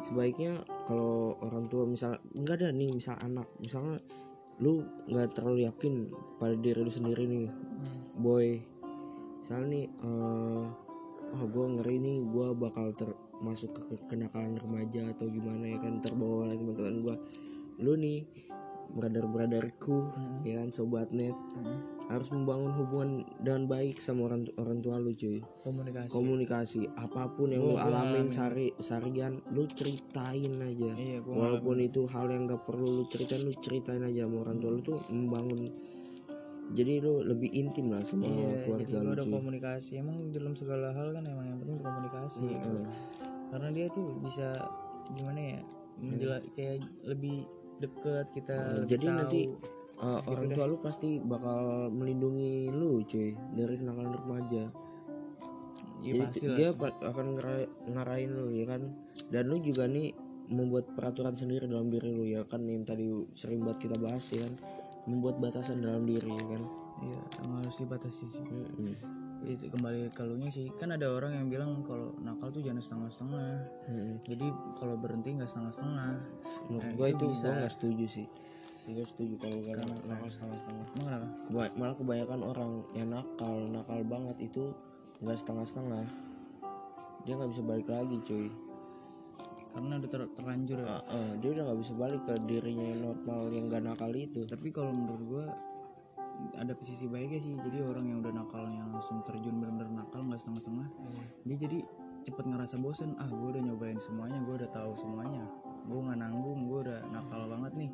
sebaiknya 0.00 0.58
kalau 0.84 1.34
orang 1.40 1.66
tua 1.66 1.84
misal 1.84 2.14
enggak 2.32 2.58
ada 2.58 2.68
nih 2.70 2.88
misal 2.88 3.18
anak 3.18 3.46
misalnya 3.58 3.98
lu 4.58 4.82
nggak 5.06 5.32
terlalu 5.32 5.64
yakin 5.64 6.10
pada 6.36 6.54
diri 6.54 6.78
lu 6.78 6.90
sendiri 6.90 7.24
nih 7.24 7.46
Hmm. 7.48 8.00
boy 8.16 8.58
misalnya 9.38 9.66
nih 9.68 9.86
eh 9.86 10.66
oh 11.28 11.44
gue 11.44 11.66
ngeri 11.70 11.96
nih 11.98 12.18
gue 12.24 12.46
bakal 12.54 12.90
ter 12.92 13.10
masuk 13.38 13.70
ke 13.70 13.82
ke- 13.86 14.04
kenakalan 14.08 14.56
remaja 14.56 15.12
atau 15.12 15.28
gimana 15.28 15.62
ya 15.64 15.78
kan 15.78 16.00
terbawa 16.00 16.44
oleh 16.44 16.56
teman-teman 16.56 16.96
gue 17.00 17.16
lu 17.78 17.92
nih 17.94 18.26
brother 18.90 19.24
brotherku 19.24 20.08
Hmm. 20.08 20.42
ya 20.42 20.58
kan 20.58 20.68
sobat 20.68 21.12
net 21.12 21.36
Hmm. 21.54 21.78
Harus 22.08 22.28
membangun 22.28 22.72
hubungan 22.72 23.10
dengan 23.38 23.68
baik 23.68 24.00
sama 24.00 24.26
orang 24.26 24.48
orang 24.56 24.80
tua 24.80 24.96
lu 24.96 25.12
cuy. 25.12 25.44
Komunikasi. 25.60 26.08
Komunikasi. 26.10 26.80
Apa 26.94 27.28
pun 27.28 27.52
yang 27.52 27.60
lu 27.62 27.76
alamin 27.76 28.28
sehari 28.28 28.72
seharian 28.74 29.44
lu 29.48 29.68
ceritain 29.68 30.56
aja. 30.58 30.90
Iya 30.90 31.20
walaupun 31.20 31.76
itu 31.78 32.08
hal 32.08 32.28
yang 32.28 32.48
gak 32.48 32.64
perlu 32.64 32.98
lu 32.98 33.04
ceritain 33.06 33.40
lu 33.40 33.52
ceritain 33.54 34.00
aja 34.00 34.24
sama 34.24 34.40
orang 34.40 34.56
tua 34.56 34.70
lu 34.72 34.80
tuh 34.80 34.98
membangun. 35.08 35.68
Jadi 36.68 37.00
lu 37.00 37.20
lebih 37.22 37.48
intim 37.50 37.88
lah 37.88 38.00
sama 38.00 38.24
iya 38.24 38.44
jadi 38.46 38.60
keluarga 38.64 38.96
lu 38.96 39.04
lu 39.04 39.12
ada 39.12 39.24
cuy. 39.24 39.32
komunikasi. 39.32 39.90
Emang 39.96 40.16
dalam 40.28 40.52
segala 40.52 40.92
hal 40.92 41.12
kan 41.12 41.24
emang 41.24 41.46
yang 41.46 41.58
penting 41.58 41.78
komunikasi 41.78 42.44
gitu. 42.50 42.68
Heeh. 42.72 42.88
karena 43.48 43.68
dia 43.72 43.88
tuh 43.88 44.12
bisa 44.20 44.52
gimana 45.08 45.40
ya 45.40 45.60
menjela 45.96 46.36
kayak 46.52 46.84
lebih 47.02 47.48
deket 47.80 48.28
kita 48.30 48.52
Hmm, 48.52 48.72
lebih 48.76 48.90
jadi 48.92 49.06
tahu. 49.08 49.16
nanti 49.16 49.40
uh, 50.02 50.20
orang 50.30 50.50
tua 50.54 50.64
lu 50.70 50.76
pasti 50.78 51.18
bakal 51.18 51.90
melindungi 51.90 52.70
lu 52.70 53.02
cuy 53.02 53.34
dari 53.54 53.74
kenakalan 53.78 54.14
remaja. 54.14 54.64
Iya 55.98 56.12
jadi 56.14 56.18
pasti 56.30 56.46
lah 56.46 56.56
dia 56.56 56.68
pa- 56.78 57.02
akan 57.02 57.26
ngarahin 57.90 58.30
lu 58.30 58.46
ya 58.54 58.64
kan? 58.70 58.82
Dan 59.28 59.50
lu 59.50 59.58
juga 59.58 59.90
nih 59.90 60.14
membuat 60.48 60.94
peraturan 60.94 61.34
sendiri 61.34 61.66
dalam 61.66 61.90
diri 61.90 62.14
lu 62.14 62.24
ya 62.24 62.46
kan? 62.46 62.62
Yang 62.64 62.84
tadi 62.94 63.06
sering 63.34 63.66
buat 63.66 63.82
kita 63.82 63.98
bahas 63.98 64.22
ya 64.30 64.46
kan? 64.46 64.54
Membuat 65.10 65.42
batasan 65.42 65.82
dalam 65.82 66.06
diri 66.06 66.30
ya 66.30 66.44
kan? 66.46 66.62
Iya 66.98 67.20
emang 67.42 67.62
harus 67.62 67.76
dibatasi 67.78 68.24
sih. 68.30 68.44
Mm-mm. 68.46 68.94
itu 69.38 69.70
kembali 69.70 70.10
ke 70.10 70.22
lunya 70.26 70.50
sih. 70.50 70.66
Kan 70.82 70.90
ada 70.90 71.14
orang 71.14 71.30
yang 71.38 71.46
bilang 71.46 71.86
kalau 71.86 72.10
nakal 72.18 72.50
tuh 72.50 72.58
jangan 72.58 72.82
setengah-setengah. 72.82 73.50
Mm-mm. 73.86 74.14
jadi 74.26 74.46
kalau 74.78 74.98
berhenti 74.98 75.30
nggak 75.34 75.46
setengah-setengah. 75.46 76.10
Menurut 76.66 76.82
Nah, 76.82 76.94
gua 76.98 77.06
itu 77.06 77.14
itu 77.14 77.26
bisa. 77.34 77.46
gua 77.46 77.54
nggak 77.62 77.74
setuju 77.74 78.06
sih 78.06 78.26
gua 78.92 79.06
setuju 79.06 79.34
kalau 79.40 79.56
gak 79.64 79.76
nakal 80.06 80.28
setengah-setengah 80.28 80.86
emang 80.88 80.88
kenapa 80.96 81.26
malah 81.76 81.96
kebanyakan 81.96 82.40
orang 82.44 82.72
yang 82.96 83.08
nakal 83.12 83.56
nakal 83.68 84.00
banget 84.04 84.36
itu 84.40 84.72
nggak 85.18 85.38
setengah-setengah. 85.38 86.06
Dia 87.26 87.32
nggak 87.34 87.50
bisa 87.50 87.62
balik 87.66 87.88
lagi 87.90 88.16
cuy. 88.22 88.48
Karena 89.74 90.00
udah 90.00 90.10
ter- 90.10 90.32
terlanjur 90.34 90.78
ya? 90.82 90.86
Ah, 90.88 91.02
ah, 91.10 91.30
dia 91.38 91.50
udah 91.54 91.62
nggak 91.70 91.80
bisa 91.82 91.92
balik 91.98 92.22
ke 92.24 92.34
dirinya 92.46 92.86
yang 92.86 93.00
normal 93.04 93.40
yang 93.52 93.64
gak 93.68 93.84
nakal 93.84 94.12
itu. 94.14 94.42
Tapi 94.46 94.68
kalau 94.70 94.94
menurut 94.94 95.22
gua 95.26 95.44
ada 96.54 96.72
sisi 96.86 97.10
baiknya 97.10 97.42
sih. 97.42 97.54
Jadi 97.58 97.82
orang 97.82 98.06
yang 98.06 98.18
udah 98.22 98.30
nakalnya 98.30 98.86
langsung 98.86 99.22
terjun 99.26 99.58
bener-bener 99.58 99.90
nakal 99.90 100.22
nggak 100.22 100.38
setengah-setengah 100.38 100.88
dia 101.42 101.56
jadi 101.58 101.78
cepet 102.22 102.44
ngerasa 102.46 102.78
bosen. 102.78 103.18
Ah 103.18 103.26
gue 103.26 103.48
udah 103.58 103.62
nyobain 103.62 103.98
semuanya 103.98 104.38
gue 104.46 104.54
udah 104.54 104.70
tahu 104.70 104.94
semuanya. 104.94 105.42
Gue 105.90 105.98
nggak 105.98 106.18
nanggung 106.22 106.70
gue 106.70 106.78
udah 106.86 106.98
nakal 107.10 107.50
banget 107.50 107.72
nih 107.74 107.90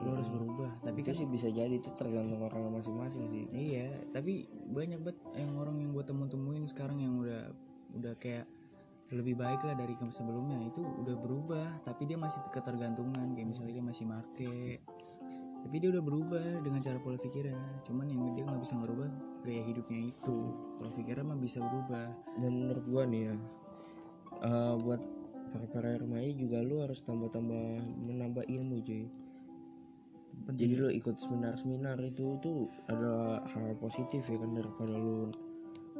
gue 0.00 0.12
harus 0.12 0.30
berubah. 0.32 0.70
Tapi 0.80 0.98
itu 1.02 1.08
kan 1.12 1.14
sih 1.18 1.28
bisa 1.28 1.48
jadi 1.52 1.74
itu 1.74 1.90
tergantung 1.92 2.40
orang 2.40 2.72
masing-masing 2.72 3.28
sih. 3.28 3.44
Iya 3.52 3.92
tapi 4.14 4.48
banyak 4.48 5.00
banget 5.02 5.18
yang 5.36 5.52
orang 5.60 5.76
yang 5.82 5.90
gue 5.92 6.04
temu-temuin 6.06 6.64
sekarang 6.64 7.02
yang 7.02 7.20
udah 7.20 7.52
udah 7.92 8.14
kayak 8.16 8.48
lebih 9.12 9.36
baik 9.36 9.60
lah 9.60 9.76
dari 9.76 9.92
sebelumnya 10.08 10.56
itu 10.64 10.80
udah 10.80 11.16
berubah 11.20 11.68
tapi 11.84 12.08
dia 12.08 12.16
masih 12.16 12.40
ketergantungan. 12.48 13.36
Kayak 13.36 13.48
misalnya 13.52 13.72
dia 13.76 13.84
masih 13.84 14.04
make 14.08 14.80
tapi 15.62 15.78
dia 15.78 15.94
udah 15.94 16.02
berubah 16.02 16.44
dengan 16.66 16.82
cara 16.82 16.98
pola 16.98 17.14
pikirnya. 17.14 17.86
Cuman 17.86 18.10
yang 18.10 18.34
dia 18.34 18.42
nggak 18.42 18.62
bisa 18.66 18.74
ngerubah 18.82 19.08
gaya 19.46 19.62
hidupnya 19.62 20.10
itu. 20.10 20.38
Pola 20.80 20.90
pikirnya 20.90 21.22
mah 21.22 21.38
bisa 21.38 21.62
berubah. 21.62 22.10
Dan 22.42 22.50
menurut 22.66 22.84
gua 22.90 23.06
nih 23.06 23.30
ya 23.30 23.34
eh, 24.42 24.74
buat 24.82 25.00
para 25.52 25.66
para 25.68 25.90
remaja 26.00 26.32
juga 26.32 26.64
lu 26.64 26.80
harus 26.80 27.04
tambah-tambah 27.04 27.84
menambah 28.08 28.44
ilmu 28.48 28.80
cuy 28.80 29.04
jadi 30.52 30.74
lu 30.76 30.88
ikut 30.90 31.16
seminar-seminar 31.16 31.96
itu 32.02 32.36
tuh 32.42 32.66
adalah 32.90 33.40
hal 33.52 33.72
positif 33.78 34.26
ya 34.26 34.36
kan 34.36 34.52
daripada 34.52 34.94
lu 34.94 35.30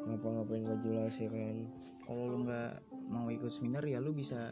ngapa-ngapain 0.02 0.66
gak 0.66 0.80
jelas 0.82 1.14
ya 1.20 1.30
kan. 1.30 1.56
Kalau 2.02 2.22
lu 2.26 2.36
nggak 2.42 2.72
mau 3.08 3.30
ikut 3.30 3.52
seminar 3.54 3.86
ya 3.86 4.02
lu 4.02 4.10
bisa 4.10 4.50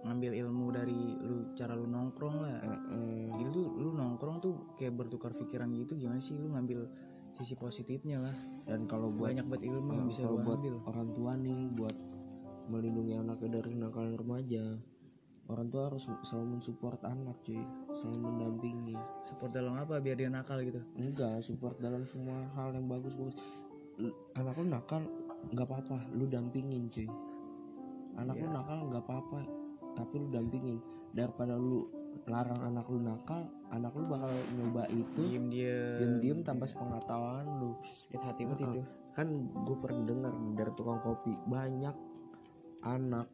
ngambil 0.00 0.32
ilmu 0.32 0.72
dari 0.72 0.96
lu 1.20 1.52
cara 1.58 1.74
lu 1.76 1.84
nongkrong 1.84 2.36
lah. 2.40 2.56
Ah, 2.62 2.78
ah. 2.78 3.26
Jadi 3.36 3.48
tuh 3.52 3.66
lu 3.76 3.90
nongkrong 3.92 4.36
tuh 4.40 4.54
kayak 4.78 4.96
bertukar 4.96 5.34
pikiran 5.34 5.68
gitu 5.76 5.98
gimana 5.98 6.22
sih 6.22 6.38
lu 6.38 6.54
ngambil 6.54 6.86
sisi 7.36 7.58
positifnya 7.58 8.22
lah. 8.22 8.36
Dan 8.64 8.86
kalau 8.86 9.10
buat 9.10 9.34
banyak 9.34 9.46
banget 9.50 9.68
ilmu 9.74 9.90
yang 9.92 10.06
Ah, 10.06 10.08
bisa 10.08 10.22
lu 10.24 10.38
buat 10.40 10.58
ambil. 10.62 10.74
orang 10.86 11.08
tua 11.12 11.32
nih 11.36 11.60
buat 11.74 11.96
melindungi 12.70 13.14
anaknya 13.18 13.48
dari 13.60 13.72
nakalan 13.74 14.14
remaja 14.14 14.64
orang 15.50 15.66
tua 15.68 15.90
harus 15.90 16.06
selalu 16.22 16.58
mensupport 16.58 17.00
anak 17.10 17.36
cuy. 17.42 17.60
Selalu 17.92 18.18
mendampingi. 18.22 18.96
Support 19.26 19.50
dalam 19.50 19.74
apa? 19.74 19.98
Biar 19.98 20.16
dia 20.16 20.30
nakal 20.30 20.62
gitu? 20.62 20.80
Enggak 20.94 21.42
support 21.42 21.76
dalam 21.82 22.06
semua 22.06 22.46
hal 22.54 22.72
yang 22.72 22.86
bagus 22.86 23.18
bagus 23.18 23.36
anak 24.38 24.56
lu 24.56 24.66
nakal 24.70 25.02
nggak 25.50 25.66
apa-apa. 25.66 25.98
Lu 26.14 26.24
dampingin 26.30 26.88
cuy. 26.88 27.10
Anak 28.16 28.38
lu 28.38 28.48
nakal 28.48 28.78
nggak 28.88 29.04
apa-apa. 29.04 29.40
Tapi 29.98 30.14
lu 30.16 30.28
dampingin. 30.30 30.78
Daripada 31.10 31.58
lu 31.58 31.90
larang 32.26 32.62
anak 32.62 32.86
lu 32.90 32.98
nakal 33.02 33.46
anak 33.70 33.94
lu 33.94 34.02
bakal 34.10 34.30
nyoba 34.58 34.82
itu 34.90 35.30
diem 35.30 35.46
dia 35.46 35.98
diem-diem 36.02 36.42
tanpa 36.42 36.66
sepengetahuan 36.66 37.46
lu. 37.58 37.74
Sakit 37.82 38.22
hati 38.22 38.42
banget 38.46 38.66
itu. 38.66 38.82
Kan 39.10 39.50
gue 39.66 39.76
pernah 39.78 40.02
dengar 40.06 40.32
dari 40.54 40.72
tukang 40.74 41.02
kopi 41.02 41.34
banyak 41.46 41.94
anak 42.86 43.26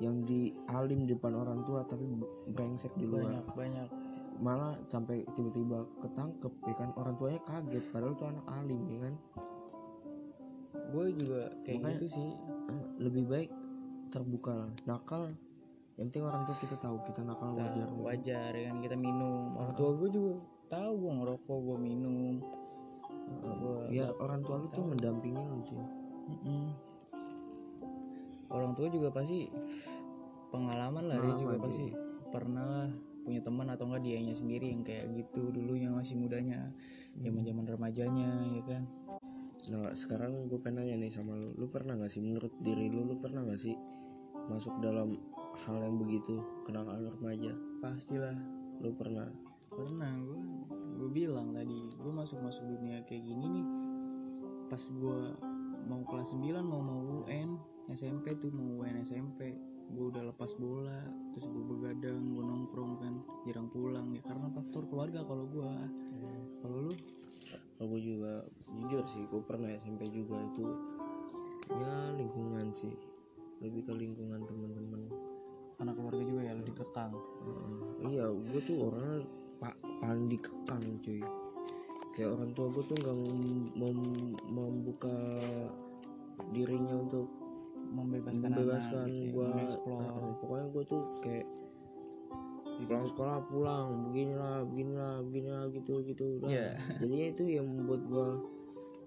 yang 0.00 0.24
dialim 0.24 1.04
di 1.04 1.12
depan 1.12 1.36
orang 1.36 1.60
tua 1.62 1.84
tapi 1.84 2.08
brengsek 2.50 2.96
di 2.96 3.04
luar. 3.04 3.28
Banyak 3.44 3.46
banyak. 3.52 3.88
Malah 4.40 4.72
sampai 4.88 5.28
tiba-tiba 5.36 5.84
ketangkep 6.00 6.52
ya 6.64 6.74
kan? 6.74 6.90
Orang 6.96 7.20
tuanya 7.20 7.40
kaget 7.44 7.84
padahal 7.92 8.16
tuh 8.16 8.32
anak 8.32 8.46
alim 8.48 8.80
ya 8.88 8.98
kan? 9.04 9.14
Gue 10.90 11.12
juga 11.14 11.52
kayak 11.62 11.78
Makanya- 11.78 11.94
gitu 12.00 12.06
sih. 12.08 12.28
Eh, 12.70 12.84
lebih 12.98 13.24
baik 13.28 13.50
terbuka 14.08 14.52
lah. 14.56 14.70
Nakal 14.88 15.28
yang 16.00 16.08
penting 16.08 16.24
orang 16.24 16.48
tua 16.48 16.56
kita 16.56 16.76
tahu 16.80 16.96
kita 17.04 17.20
nakal 17.20 17.52
Tahu, 17.52 17.60
wajar. 17.60 17.88
wajar 18.00 18.50
ya 18.56 18.64
kan? 18.72 18.76
Kita 18.80 18.96
minum. 18.96 19.52
Orang 19.54 19.74
tua 19.76 19.90
gue 19.94 20.08
juga 20.08 20.32
tahu 20.72 20.92
gue 20.96 21.12
ngerokok 21.20 21.58
gue 21.60 21.76
minum. 21.78 22.40
Gue 23.30 23.76
ya 23.92 24.08
orang 24.16 24.40
tua 24.40 24.56
lu 24.56 24.66
tuh 24.72 24.82
mendampingin 24.82 25.44
lu 25.44 25.60
cuy 25.62 25.78
Mm-mm. 26.30 26.64
Orang 28.50 28.74
tua 28.74 28.90
juga 28.90 29.08
pasti 29.14 29.46
pengalaman 30.50 31.06
lah 31.06 31.18
dia 31.22 31.34
juga 31.38 31.56
pasti 31.62 31.94
pernah 32.30 32.64
lah 32.66 32.90
punya 33.22 33.40
teman 33.44 33.68
atau 33.70 33.86
enggak 33.86 34.02
dianya 34.02 34.34
sendiri 34.34 34.72
yang 34.72 34.82
kayak 34.82 35.06
gitu 35.14 35.54
dulu 35.54 35.76
yang 35.76 35.94
masih 35.94 36.18
mudanya 36.18 36.72
zaman 37.20 37.42
zaman 37.46 37.64
remajanya 37.68 38.30
ya 38.54 38.62
kan? 38.66 38.82
Nah 39.70 39.92
sekarang 39.92 40.48
gue 40.48 40.58
pengen 40.58 40.88
nanya 40.88 41.04
nih 41.04 41.12
sama 41.12 41.36
lu 41.36 41.52
lu 41.54 41.66
pernah 41.68 41.94
gak 42.00 42.08
sih 42.08 42.24
menurut 42.24 42.50
diri 42.64 42.88
lu 42.88 43.04
lu 43.04 43.20
pernah 43.20 43.44
gak 43.44 43.60
sih 43.60 43.76
masuk 44.48 44.72
dalam 44.80 45.14
hal 45.68 45.76
yang 45.84 46.00
begitu 46.00 46.40
kenakalan 46.64 47.12
remaja? 47.20 47.52
Pastilah. 47.84 48.34
Lu 48.80 48.96
pernah? 48.96 49.28
Pernah 49.68 50.10
gue 50.16 50.40
gue 51.00 51.10
bilang 51.12 51.52
tadi 51.52 51.92
gue 51.92 52.12
masuk 52.12 52.40
masuk 52.44 52.66
dunia 52.66 53.00
kayak 53.08 53.24
gini 53.24 53.46
nih 53.46 53.66
pas 54.68 54.80
gue 54.80 55.20
mau 55.88 56.02
kelas 56.04 56.36
9 56.36 56.60
mau 56.60 56.82
mau 56.84 57.00
UN 57.24 57.56
SMP 57.90 58.38
tuh 58.38 58.54
mau 58.54 58.86
UN 58.86 59.02
SMP 59.02 59.54
gue 59.90 60.04
udah 60.06 60.22
lepas 60.30 60.54
bola 60.54 61.02
terus 61.34 61.50
gue 61.50 61.64
begadang 61.66 62.22
gue 62.30 62.44
nongkrong 62.46 62.92
kan 63.02 63.14
jarang 63.46 63.66
pulang 63.70 64.14
ya. 64.14 64.22
Karena 64.22 64.46
faktor 64.54 64.86
keluarga 64.86 65.26
kalau 65.26 65.46
gue 65.50 65.70
kalau 66.62 66.78
lu? 66.90 66.94
Kalau 67.50 67.86
gue 67.96 68.02
juga 68.02 68.32
jujur 68.70 69.04
sih 69.08 69.22
gue 69.26 69.42
pernah 69.42 69.72
SMP 69.74 70.06
juga 70.14 70.38
itu 70.38 70.66
ya 71.74 72.14
lingkungan 72.14 72.70
sih. 72.76 72.94
Lebih 73.60 73.90
ke 73.90 73.92
lingkungan 73.98 74.46
teman-teman 74.46 75.10
anak 75.80 75.96
keluarga 75.96 76.22
juga 76.22 76.40
ya 76.44 76.52
lu 76.54 76.62
dikekang. 76.62 77.12
Heeh. 77.16 77.80
iya 78.12 78.26
gue 78.30 78.60
tuh 78.62 78.76
orangnya 78.86 79.24
pak 79.58 79.74
paling 79.98 80.26
dikekang 80.28 80.82
cuy. 81.02 81.20
Kayak 82.14 82.30
orang 82.36 82.50
tua 82.52 82.66
gue 82.68 82.84
tuh 82.84 82.96
nggak 83.00 83.16
mem- 83.16 83.70
mem- 83.74 84.38
membuka 84.50 85.16
dirinya 86.52 87.00
untuk 87.00 87.39
membebaskan, 87.90 88.48
membebaskan 88.48 89.02
anak, 89.02 89.12
gitu 89.12 89.20
ya, 89.20 89.32
gue 89.32 89.46
mengeksplor. 89.50 90.00
pokoknya 90.38 90.66
gue 90.68 90.84
tuh 90.86 91.02
kayak 91.20 91.46
pulang 92.80 93.04
sekolah 93.04 93.36
pulang 93.44 93.86
beginilah 94.08 94.64
beginilah 94.64 95.14
beginilah 95.22 95.64
gitu 95.70 95.94
gitu 96.02 96.24
udah. 96.38 96.48
Iya. 96.48 96.68
jadinya 96.96 97.26
itu 97.28 97.44
yang 97.46 97.66
membuat 97.68 98.02
gue 98.04 98.28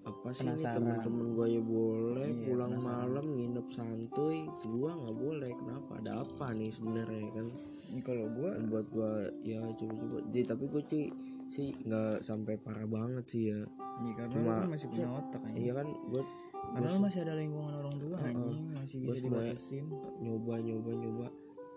apa 0.04 0.28
sih 0.30 0.44
teman-teman 0.52 1.26
gue 1.32 1.46
ya 1.48 1.62
boleh 1.64 2.28
Iya, 2.28 2.44
pulang 2.44 2.72
penasaran. 2.76 3.08
malam 3.08 3.26
nginep 3.34 3.66
santuy 3.68 4.38
gue 4.62 4.90
nggak 4.92 5.16
boleh. 5.16 5.50
Kenapa? 5.50 5.90
Ada 5.98 6.12
apa 6.22 6.46
nih 6.52 6.70
sebenarnya 6.70 7.28
kan? 7.32 7.46
Ini 7.88 8.00
kalau 8.00 8.26
gue 8.30 8.50
buat 8.68 8.86
gue 8.90 9.12
ya 9.42 9.58
coba-coba. 9.64 10.18
Jadi 10.28 10.42
tapi 10.44 10.64
gue 10.68 10.82
sih 10.86 11.04
sih 11.44 11.68
nggak 11.78 12.20
sampai 12.20 12.54
parah 12.56 12.84
banget 12.86 13.24
sih 13.26 13.42
ya. 13.48 13.64
Ya, 13.96 14.12
karena 14.14 14.34
Cuma- 14.34 14.60
kan 14.60 14.70
masih 14.70 14.88
punya 14.92 15.08
otak 15.08 15.40
kan 15.40 15.52
iya 15.54 15.72
kan? 15.72 15.86
Gue 15.88 16.22
karena 16.64 16.88
lu 16.88 17.00
masih 17.00 17.20
ada 17.20 17.34
lingkungan 17.34 17.72
orang 17.74 17.96
tua 17.96 18.16
anjing 18.18 18.43
masih 18.84 18.98
bisa 19.00 19.14
semuanya- 19.18 19.56
dibatasin. 19.56 19.84
nyoba 20.20 20.54
nyoba 20.60 20.90
nyoba. 20.92 21.26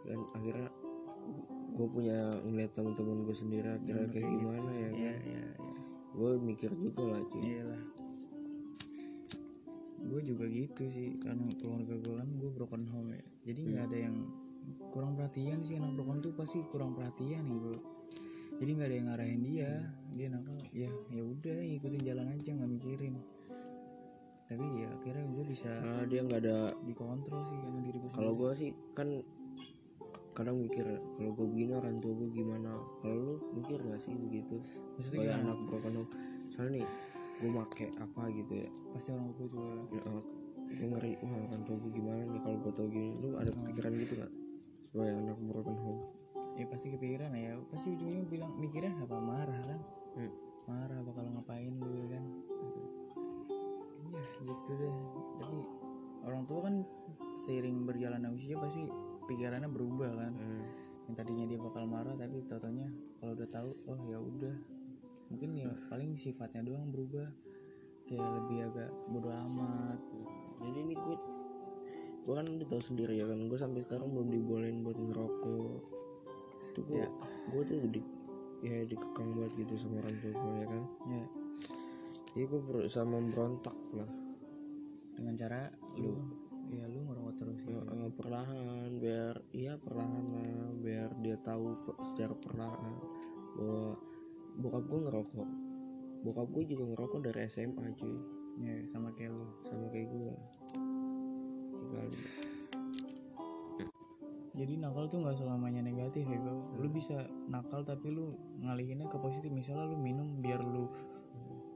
Dan 0.03 0.19
akhirnya 0.35 0.69
gue 1.77 1.87
punya 1.87 2.17
ngeliat 2.43 2.71
teman-teman 2.75 3.17
gue 3.23 3.35
sendiri 3.35 3.67
akhirnya 3.69 4.07
kayak 4.11 4.27
gimana 4.27 4.71
ya 4.71 4.79
iya 4.79 4.89
kan. 4.91 4.95
iya 4.99 5.13
iya. 5.23 5.45
Gue 6.13 6.31
mikir 6.41 6.71
juga 6.75 7.03
lah 7.07 7.21
cuy. 7.27 7.41
Iyalah. 7.43 7.83
Gue 10.07 10.21
juga 10.23 10.45
gitu 10.47 10.83
sih 10.87 11.19
karena 11.19 11.47
keluarga 11.59 11.95
gue 11.99 12.13
kan 12.15 12.29
gue 12.35 12.49
broken 12.51 12.83
home 12.91 13.09
ya. 13.15 13.23
Jadi 13.47 13.59
nggak 13.71 13.83
ada 13.91 13.97
yang 14.11 14.17
kurang 14.91 15.13
perhatian 15.15 15.63
sih 15.63 15.77
anak 15.77 15.95
broken 15.95 16.19
tuh 16.19 16.33
pasti 16.35 16.59
kurang 16.67 16.91
perhatian 16.97 17.45
nih 17.47 17.59
bro 17.59 17.77
jadi 18.57 18.69
nggak 18.73 18.87
ada 18.89 18.95
yang 18.97 19.07
ngarahin 19.13 19.41
dia 19.45 19.71
dia 20.17 20.27
nakal 20.33 20.57
ya 20.73 20.91
ya 21.13 21.21
udah 21.23 21.59
ikutin 21.77 22.01
jalan 22.03 22.27
aja 22.33 22.49
nggak 22.57 22.71
mikirin 22.71 23.15
tapi 24.47 24.63
ya 24.79 24.87
akhirnya 24.95 25.25
gue 25.27 25.43
bisa 25.43 25.71
nah, 25.83 26.07
dia 26.07 26.23
nggak 26.23 26.39
ada 26.39 26.71
dikontrol 26.87 27.43
sih 27.43 27.59
sama 27.59 27.79
diri 27.83 27.99
gue 27.99 28.11
kalau 28.15 28.31
gue 28.31 28.51
sih 28.55 28.71
kan 28.95 29.19
kadang 30.37 30.61
mikir 30.61 30.85
kalau 31.17 31.33
gue 31.33 31.45
begini 31.49 31.73
orang 31.73 31.97
tua 31.97 32.13
gue 32.13 32.29
gimana? 32.29 32.77
Kalau 33.01 33.17
lu 33.17 33.33
mikir 33.57 33.81
gak 33.81 33.97
sih 33.97 34.13
begitu? 34.13 34.61
Sebagai 35.01 35.33
anak 35.33 35.57
broken 35.65 36.05
home 36.05 36.11
soalnya 36.53 36.85
nih 36.85 36.87
gue 37.41 37.49
make 37.49 37.89
apa 37.97 38.21
gitu 38.29 38.53
ya? 38.61 38.69
Pasti 38.93 39.17
orang 39.17 39.33
tua 39.33 39.49
juga. 39.49 39.97
Ya, 39.97 40.13
gue 40.77 40.87
ngeri 40.93 41.11
wah 41.25 41.41
orang 41.41 41.61
tua 41.65 41.75
gue 41.81 41.89
gimana 41.89 42.21
nih 42.29 42.41
kalau 42.45 42.57
gue 42.61 42.71
tau 42.77 42.85
gini? 42.85 43.17
Lu 43.17 43.33
ada 43.33 43.49
kepikiran 43.49 43.91
gitu 43.97 44.13
gak 44.21 44.31
sebagai 44.93 45.13
anak 45.25 45.37
broken 45.41 45.77
home. 45.81 46.01
Ya 46.53 46.65
pasti 46.69 46.87
kepikiran 46.93 47.33
ya. 47.33 47.57
Pasti 47.73 47.97
ujungnya 47.97 48.21
bilang 48.29 48.51
mikirnya 48.61 48.93
apa 48.93 49.17
marah 49.17 49.61
kan? 49.65 49.81
Hmm. 50.17 50.33
marah 50.67 50.99
bakal 51.05 51.23
ngapain 51.29 51.77
lu 51.79 51.93
ya 51.93 52.17
kan 52.17 52.25
ya 54.17 54.25
gitu 54.41 54.71
deh. 54.81 54.93
Tapi 55.37 55.57
orang 56.25 56.43
tua 56.49 56.59
kan 56.65 56.75
seiring 57.37 57.85
berjalannya 57.85 58.33
usia 58.33 58.57
pasti 58.57 58.83
pikirannya 59.29 59.69
berubah 59.69 60.09
kan. 60.11 60.33
Hmm. 60.33 60.65
yang 61.07 61.15
tadinya 61.15 61.47
dia 61.47 61.55
bakal 61.55 61.87
marah 61.87 62.19
tapi 62.19 62.43
totonya 62.51 62.83
kalau 63.23 63.31
udah 63.31 63.47
tahu 63.47 63.71
oh 63.87 63.99
ya 64.11 64.19
udah. 64.19 64.55
Mungkin 65.31 65.55
ya 65.55 65.71
paling 65.87 66.19
sifatnya 66.19 66.67
doang 66.67 66.91
berubah. 66.91 67.31
Kayak 68.07 68.27
lebih 68.43 68.57
agak 68.71 68.91
bodo 69.11 69.31
amat. 69.31 69.99
Jadi 70.59 70.77
ini 70.83 70.95
gue 70.99 71.15
gue 72.27 72.33
kan 72.35 72.43
udah 72.43 72.67
tau 72.67 72.83
sendiri 72.83 73.15
ya 73.15 73.23
kan. 73.23 73.39
Gue 73.47 73.55
sampai 73.55 73.87
sekarang 73.87 74.11
belum 74.11 74.27
dibolehin 74.35 74.83
buat 74.83 74.99
ngerokok. 74.99 75.79
Itu 76.75 76.79
gue 76.91 76.99
Ya. 76.99 77.07
gue 77.55 77.61
tuh 77.63 77.79
di 77.87 78.01
ya 78.67 78.83
dikekang 78.83 79.31
banget 79.37 79.63
gitu 79.63 79.79
sama 79.79 80.03
orang 80.03 80.15
tua 80.19 80.31
gue 80.35 80.53
ya 80.59 80.67
kan. 80.67 80.83
Ya 81.07 81.23
jadi 82.37 82.53
gue 82.53 82.61
berusaha 82.61 83.01
memberontak 83.01 83.73
lah. 83.97 84.05
Dengan 85.17 85.33
cara 85.33 85.73
lu 85.97 86.21
ya 86.69 86.85
lu 86.85 87.01
ngerokok 87.09 87.33
terus 87.33 87.57
Ya, 87.65 87.81
gitu. 87.81 87.97
eh, 87.97 88.11
perlahan 88.13 88.89
biar 89.01 89.35
iya 89.57 89.73
perlahan 89.81 90.25
lah 90.29 90.69
biar 90.77 91.09
dia 91.25 91.33
tahu 91.41 91.73
secara 92.13 92.37
perlahan 92.37 92.93
bahwa 93.57 93.97
bokap 94.61 94.83
gue 94.85 94.99
ngerokok. 95.09 95.49
Bokap 96.29 96.47
gue 96.53 96.63
juga 96.77 96.83
ngerokok 96.93 97.19
dari 97.25 97.49
SMA 97.49 97.89
cuy. 97.97 98.17
Ya 98.61 98.85
sama 98.85 99.09
kayak 99.17 99.33
lu. 99.33 99.49
Sama 99.65 99.89
kayak 99.89 100.05
gue 100.13 100.33
tinggal 101.73 102.05
jadi 104.57 104.73
nakal 104.81 105.05
tuh 105.05 105.21
nggak 105.21 105.37
selamanya 105.37 105.85
negatif 105.85 106.25
ya 106.25 106.41
bro 106.41 106.65
lu 106.81 106.89
bisa 106.89 107.29
nakal 107.45 107.85
tapi 107.85 108.09
lu 108.09 108.33
ngalihinnya 108.65 109.05
ke 109.05 109.21
positif. 109.21 109.53
Misalnya 109.53 109.85
lu 109.93 109.97
minum 110.01 110.41
biar 110.41 110.57
lu 110.65 110.89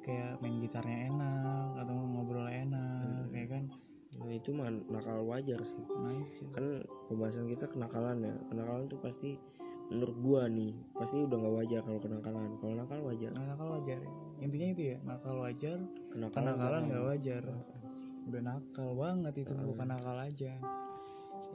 kayak 0.01 0.41
main 0.41 0.57
gitarnya 0.61 1.13
enak 1.13 1.85
atau 1.85 1.95
ngobrol 1.95 2.49
enak 2.49 3.29
kayak 3.29 3.49
kan? 3.49 3.63
Nah 4.21 4.33
itu 4.33 4.49
mah 4.51 4.69
nakal 4.91 5.23
wajar 5.23 5.59
sih. 5.63 5.81
Nah 5.87 6.13
itu 6.13 6.43
kan 6.51 6.83
pembahasan 7.07 7.47
kita 7.47 7.69
kenakalan 7.69 8.25
ya. 8.25 8.35
Kenakalan 8.51 8.85
tuh 8.91 8.99
pasti 8.99 9.39
menurut 9.91 10.17
gua 10.23 10.41
nih 10.47 10.71
pasti 10.95 11.19
udah 11.19 11.37
nggak 11.37 11.55
wajar 11.63 11.81
kalau 11.85 11.99
kenakalan. 11.99 12.49
Kalau 12.59 12.73
nakal 12.75 12.99
wajar. 13.05 13.31
Nah, 13.35 13.45
nakal 13.55 13.67
wajar 13.79 13.99
ya. 14.01 14.11
intinya 14.41 14.67
itu 14.73 14.83
ya 14.89 14.97
nakal 15.05 15.37
wajar 15.37 15.77
kenakalan 16.09 16.33
kenakalan 16.33 16.81
nakal. 16.81 16.89
nggak 16.89 17.05
wajar. 17.05 17.43
udah 18.21 18.41
nakal 18.45 18.89
banget 18.93 19.33
itu 19.45 19.53
bukan 19.53 19.87
nakal 19.89 20.17
aja. 20.17 20.53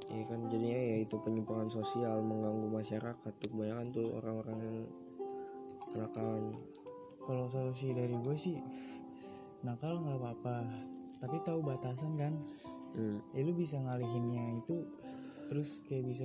Iya 0.07 0.25
kan 0.31 0.40
jadinya 0.47 0.79
ya 0.79 0.97
itu 1.03 1.16
penyimpangan 1.18 1.71
sosial 1.71 2.23
mengganggu 2.23 2.68
masyarakat. 2.71 3.33
Tuh 3.42 3.49
kebanyakan 3.51 3.87
tuh 3.90 4.07
orang-orang 4.23 4.59
yang 4.62 4.77
kenakalan 5.90 6.55
kalau 7.27 7.51
solusi 7.51 7.91
dari 7.91 8.15
gue 8.15 8.37
sih 8.39 8.57
nakal 9.67 9.99
nggak 9.99 10.19
apa-apa. 10.23 10.59
Tapi 11.19 11.37
tahu 11.43 11.61
batasan 11.67 12.15
kan? 12.15 12.35
Hmm. 12.97 13.21
ya 13.37 13.45
lu 13.45 13.53
bisa 13.53 13.77
ngalihinnya 13.77 14.65
itu 14.65 14.89
terus 15.53 15.85
kayak 15.85 16.09
bisa 16.09 16.25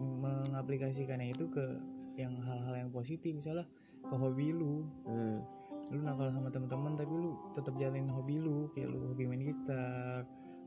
mengaplikasikannya 0.00 1.28
itu 1.28 1.44
ke 1.52 1.76
yang 2.16 2.32
hal-hal 2.40 2.86
yang 2.86 2.90
positif. 2.94 3.34
Misalnya 3.34 3.66
ke 4.06 4.14
hobi 4.14 4.54
lu. 4.54 4.86
Hmm. 5.04 5.42
lu 5.86 6.02
nakal 6.02 6.26
sama 6.34 6.50
teman-teman 6.50 6.98
tapi 6.98 7.14
lu 7.14 7.38
tetap 7.52 7.74
jalanin 7.78 8.10
hobi 8.10 8.38
lu. 8.38 8.70
Kayak 8.72 8.94
lu 8.94 9.12
hobi 9.12 9.26
main 9.26 9.42
gitar 9.42 10.24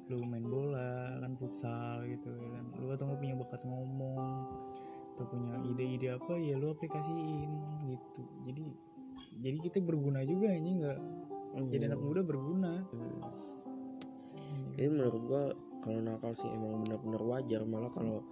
lu 0.09 0.25
main 0.25 0.41
bola 0.41 1.21
kan 1.21 1.37
futsal 1.37 2.01
gitu 2.09 2.33
ya 2.33 2.47
kan. 2.57 2.65
Lu 2.81 2.89
atau 2.91 3.13
punya 3.13 3.37
bakat 3.37 3.61
ngomong 3.61 4.49
atau 5.13 5.25
punya 5.29 5.53
ide-ide 5.67 6.15
apa 6.15 6.33
ya 6.39 6.57
lu 6.57 6.73
aplikasiin 6.73 7.51
gitu. 7.85 8.23
Jadi 8.47 8.88
jadi 9.39 9.57
kita 9.59 9.77
berguna 9.83 10.23
juga 10.27 10.51
ini 10.51 10.83
nggak 10.83 10.99
jadi 11.69 11.91
anak 11.91 12.01
muda 12.01 12.21
berguna. 12.21 12.73
Hmm. 12.93 13.21
Jadi 14.77 14.87
menurut 14.87 15.21
gua 15.25 15.43
kalau 15.81 15.99
nakal 16.03 16.31
sih 16.37 16.47
emang 16.51 16.85
benar-benar 16.85 17.21
wajar. 17.25 17.61
Malah 17.65 17.91
kalau 17.91 18.23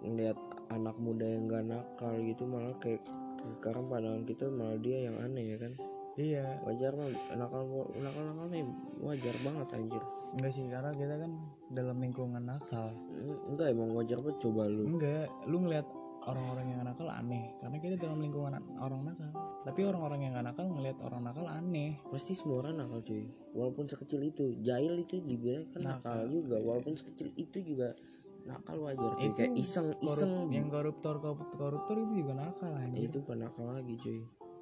ngelihat 0.00 0.38
anak 0.72 0.96
muda 0.96 1.26
yang 1.28 1.44
gak 1.44 1.66
nakal 1.68 2.14
gitu 2.24 2.48
malah 2.48 2.72
kayak 2.80 3.04
sekarang 3.44 3.88
pandangan 3.92 4.24
kita 4.24 4.48
malah 4.48 4.80
dia 4.80 5.10
yang 5.10 5.16
aneh 5.20 5.44
ya 5.52 5.56
kan? 5.60 5.72
Iya. 6.16 6.46
Wajar 6.64 6.92
mah 6.96 7.08
nakal 7.36 7.62
nakal 8.00 8.22
nakal 8.32 8.46
nih 8.48 8.64
wajar 9.00 9.34
banget 9.44 9.68
anjir. 9.76 10.02
Enggak 10.30 10.52
sih 10.54 10.64
karena 10.70 10.90
kita 10.94 11.14
kan 11.20 11.32
dalam 11.74 11.96
lingkungan 11.98 12.42
nakal. 12.44 12.94
Hmm, 12.94 13.38
enggak 13.52 13.66
emang 13.74 13.90
wajar 13.92 14.18
banget. 14.22 14.38
Coba 14.40 14.62
lu. 14.70 14.82
Enggak 14.88 15.28
lu 15.44 15.56
ngeliat 15.64 15.86
orang-orang 16.28 16.66
yang 16.72 16.80
nakal 16.84 17.08
aneh. 17.08 17.54
Karena 17.60 17.76
kita 17.80 17.94
dalam 17.96 18.20
lingkungan 18.20 18.52
orang 18.80 19.02
nakal. 19.08 19.30
Tapi 19.64 19.80
orang-orang 19.84 20.20
yang 20.24 20.32
gak 20.36 20.46
nakal 20.52 20.66
ngeliat 20.68 20.98
orang 21.00 21.22
nakal 21.24 21.46
aneh. 21.48 21.96
Pasti 22.12 22.36
semua 22.36 22.64
orang 22.64 22.80
nakal 22.80 23.00
cuy. 23.00 23.24
Walaupun 23.56 23.84
sekecil 23.88 24.20
itu 24.24 24.44
jahil 24.60 25.00
itu 25.00 25.20
dibilang 25.24 25.68
kan 25.72 25.80
nakal, 25.84 26.28
juga. 26.28 26.56
Walaupun 26.60 26.94
sekecil 26.96 27.32
itu 27.36 27.58
juga 27.64 27.96
nakal 28.44 28.80
wajar 28.84 29.16
cuy. 29.16 29.32
Itu 29.32 29.34
kayak 29.36 29.52
iseng 29.56 29.88
Korup- 29.96 30.04
iseng. 30.04 30.32
yang 30.52 30.68
koruptor 30.68 31.16
koruptor 31.56 31.96
itu 32.00 32.24
juga 32.24 32.32
nakal 32.36 32.72
anjir 32.76 33.08
itu 33.08 33.18
bukan 33.24 33.38
nakal 33.48 33.66
lagi 33.72 33.94
cuy. 33.96 34.20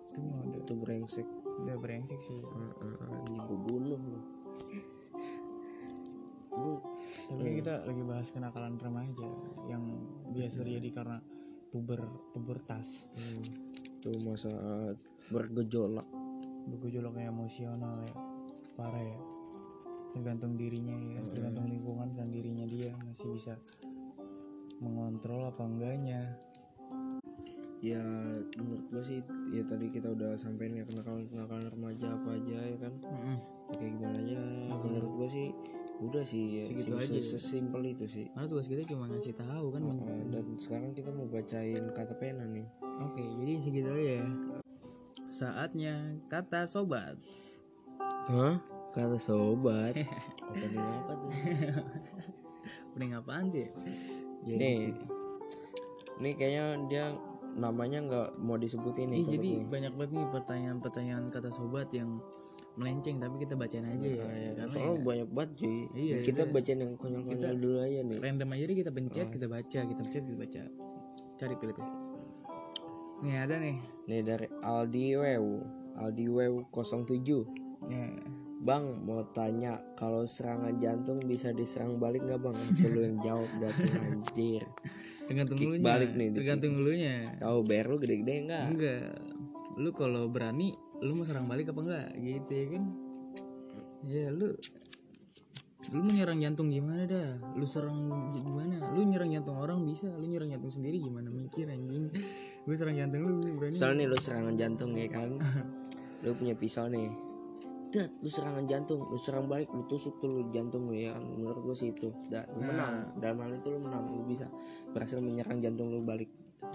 Itu 0.09 0.18
mah 0.25 0.40
udah, 0.47 0.62
itu 0.62 0.75
brengsek. 0.79 1.29
udah 1.66 1.77
brengsek 1.79 2.21
sih. 2.23 2.38
Anjing 3.07 3.38
gue 3.38 3.59
bunuh 3.66 3.99
lu. 3.99 4.21
Tapi 7.29 7.61
kita 7.61 7.87
lagi 7.87 8.03
bahas 8.03 8.29
kenakalan 8.33 8.81
remaja 8.81 9.29
yang 9.68 9.85
biasa 10.33 10.64
terjadi 10.64 10.90
karena 10.90 11.18
puber 11.68 12.00
pubertas 12.33 13.04
hmm, 13.16 13.42
tuh 14.00 14.16
masa 14.24 14.48
bergejolak. 15.28 16.07
Bergejolak 16.68 17.16
emosional 17.20 18.00
ya 18.04 18.14
parah 18.76 19.02
ya. 19.02 19.18
Tergantung 20.16 20.57
dirinya 20.57 20.96
ya 20.96 21.20
Hmm. 21.20 21.28
tergantung 21.28 21.66
lingkungan 21.68 22.09
dan 22.16 22.33
dirinya 22.33 22.64
dia 22.64 22.92
masih 23.04 23.28
bisa 23.37 23.54
mengontrol 24.81 25.48
apa 25.48 25.62
enggaknya. 25.66 26.22
Ya 27.78 28.02
menurut 28.59 28.85
gue 28.90 29.02
sih 29.07 29.18
ya 29.54 29.62
tadi 29.62 29.87
kita 29.92 30.11
udah 30.11 30.35
sampein 30.35 30.74
ya 30.74 30.83
kenakalan 30.83 31.31
kenakalan 31.31 31.66
remaja 31.70 32.07
apa 32.16 32.28
aja 32.35 32.59
ya 32.74 32.78
kan. 32.83 32.94
Ya, 32.98 33.35
kayak 33.78 33.92
gimana 33.94 34.16
aja. 34.18 34.40
Menurut 34.83 35.12
gue 35.22 35.28
sih 35.31 35.48
udah 36.00 36.22
sih 36.22 36.44
ya, 36.54 36.64
Segitu 36.68 36.84
sim- 36.88 37.00
aja 37.00 37.11
ya. 37.12 37.24
sesimpel 37.28 37.82
itu 37.84 38.04
sih 38.04 38.24
karena 38.28 38.46
tugas 38.46 38.66
kita 38.66 38.82
cuma 38.84 39.06
ngasih 39.06 39.34
tahu 39.34 39.66
kan 39.68 39.80
Uh, 39.82 40.22
dan 40.28 40.46
sekarang 40.56 40.90
kita 40.92 41.11
mau 41.11 41.26
bacain 41.26 41.84
kata 41.90 42.14
pena 42.14 42.44
nih 42.44 42.66
oke 42.80 43.18
jadi 43.37 43.52
segitu 43.61 43.90
aja 43.90 44.12
ya 44.16 44.26
saatnya 45.28 45.94
kata 46.26 46.64
sobat 46.64 47.18
Hah? 48.26 48.61
Kata 48.88 49.16
sobat 49.16 49.96
Opening 50.48 50.84
apa 50.98 51.12
tuh? 51.14 51.32
Mending 52.92 53.12
apaan 53.14 53.44
tuh 53.48 53.61
ya? 53.61 53.70
Nih 54.46 54.76
gitu. 54.87 55.04
Nih 56.18 56.32
kayaknya 56.34 56.64
dia 56.87 57.04
namanya 57.54 57.98
nggak 58.00 58.28
mau 58.38 58.54
disebutin 58.54 59.08
nih 59.08 59.18
Ih, 59.18 59.26
jadi 59.30 59.48
nih. 59.54 59.66
banyak 59.66 59.92
banget 59.94 60.11
nih 60.14 60.26
pertanyaan-pertanyaan 60.30 61.24
kata 61.28 61.48
sobat 61.48 61.88
yang 61.90 62.20
melenceng 62.78 63.16
tapi 63.18 63.34
kita 63.38 63.54
bacain 63.54 63.84
aja 63.84 63.98
ya. 64.00 64.24
Ya. 64.24 64.50
Karena 64.54 64.70
Soalnya 64.70 64.94
ya 64.94 65.02
banyak 65.02 65.28
banget 65.28 65.50
cuy 65.58 65.78
Iya, 65.92 66.14
Ya, 66.14 66.16
Kita 66.22 66.42
iya. 66.42 66.50
bacain 66.50 66.78
yang 66.78 66.92
konyol-konyol 66.94 67.54
dulu 67.58 67.78
aja 67.82 68.00
nih 68.00 68.18
random 68.18 68.48
aja 68.48 68.64
deh 68.64 68.76
kita 68.78 68.90
pencet, 68.90 69.26
Ah. 69.26 69.30
kita 69.30 69.46
baca, 69.46 69.78
kita 69.84 70.00
pencet, 70.00 70.22
kita 70.24 70.38
baca. 70.38 70.62
Cari 71.34 71.54
pilih-pilih. 71.54 71.92
Nih 73.18 73.34
ada 73.36 73.54
nih. 73.58 73.76
Nih 74.06 74.20
dari 74.22 74.46
Aldi 74.62 75.06
Wew 75.14 75.46
Aldi 75.96 76.26
Wew 76.28 76.54
07 76.70 77.42
Ya. 77.84 78.10
Bang 78.58 79.02
mau 79.02 79.22
tanya 79.28 79.78
Kalau 79.94 80.22
serangan 80.22 80.74
jantung 80.76 81.22
bisa 81.22 81.50
diserang 81.50 81.98
balik 81.98 82.22
nggak 82.22 82.38
bang? 82.40 82.54
Aku 82.54 82.86
lu 82.88 83.00
yang 83.02 83.16
jawab 83.20 83.46
tuh 83.48 83.70
anjir 83.96 84.62
tergantung 85.28 85.60
Kick 85.60 85.68
lu 85.68 85.76
balik 85.78 86.10
nih, 86.16 86.28
tergantung 86.32 86.74
lu 86.74 86.90
nya 86.90 87.36
Tahu 87.36 87.60
bayar 87.62 87.86
lu 87.86 88.00
gede-gede 88.00 88.48
enggak? 88.48 88.64
enggak 88.72 89.04
lu 89.78 89.94
kalau 89.94 90.26
berani 90.26 90.74
lu 90.98 91.12
mau 91.14 91.24
serang 91.26 91.46
balik 91.46 91.70
apa 91.70 91.80
enggak? 91.84 92.06
Gitu 92.18 92.52
ya 92.52 92.66
kan? 92.74 92.84
Ya 94.02 94.26
lu 94.30 94.54
lu 95.88 96.04
mau 96.04 96.12
nyerang 96.12 96.38
jantung 96.42 96.68
gimana 96.68 97.08
dah? 97.08 97.40
Lu 97.56 97.64
serang 97.64 97.96
gimana? 98.34 98.82
Lu 98.92 99.06
nyerang 99.06 99.30
jantung 99.32 99.56
orang 99.56 99.87
bisa 99.87 100.11
lu 100.12 100.28
nyerang 100.28 100.52
jantung 100.52 100.72
sendiri 100.74 101.00
gimana 101.00 101.32
mikir 101.32 101.70
anjing? 101.70 102.12
Gue 102.66 102.76
serang 102.76 102.98
jantung 102.98 103.24
lu 103.24 103.40
berani. 103.56 103.78
Misalnya 103.78 104.04
nih 104.04 104.06
lu 104.11 104.16
serangan 104.18 104.54
jantung 104.58 104.90
ya 104.92 105.08
kan? 105.08 105.30
Lu 106.26 106.34
punya 106.34 106.52
pisau 106.58 106.90
nih. 106.90 107.08
Dat, 107.88 108.12
lu 108.20 108.28
serangan 108.28 108.68
jantung, 108.68 109.00
lu 109.08 109.16
serang 109.16 109.48
balik, 109.48 109.72
lu 109.72 109.80
tusuk 109.88 110.20
tuh 110.20 110.28
lu 110.28 110.42
jantung 110.52 110.90
lu 110.90 110.98
ya 110.98 111.16
kan? 111.16 111.24
Menurut 111.24 111.62
gue 111.64 111.72
sih 111.72 111.88
itu. 111.88 112.12
Da, 112.28 112.44
lu 112.52 112.61
Nah. 112.61 112.68
menang, 112.68 112.94
dalam 113.16 113.38
hal 113.48 113.56
itu 113.56 113.68
lu 113.72 113.80
menang 113.80 114.12
Lu 114.12 114.28
bisa 114.28 114.44
berhasil 114.92 115.16
menyerang 115.24 115.64
jantung 115.64 115.88
lu 115.88 116.04
balik. 116.04 116.28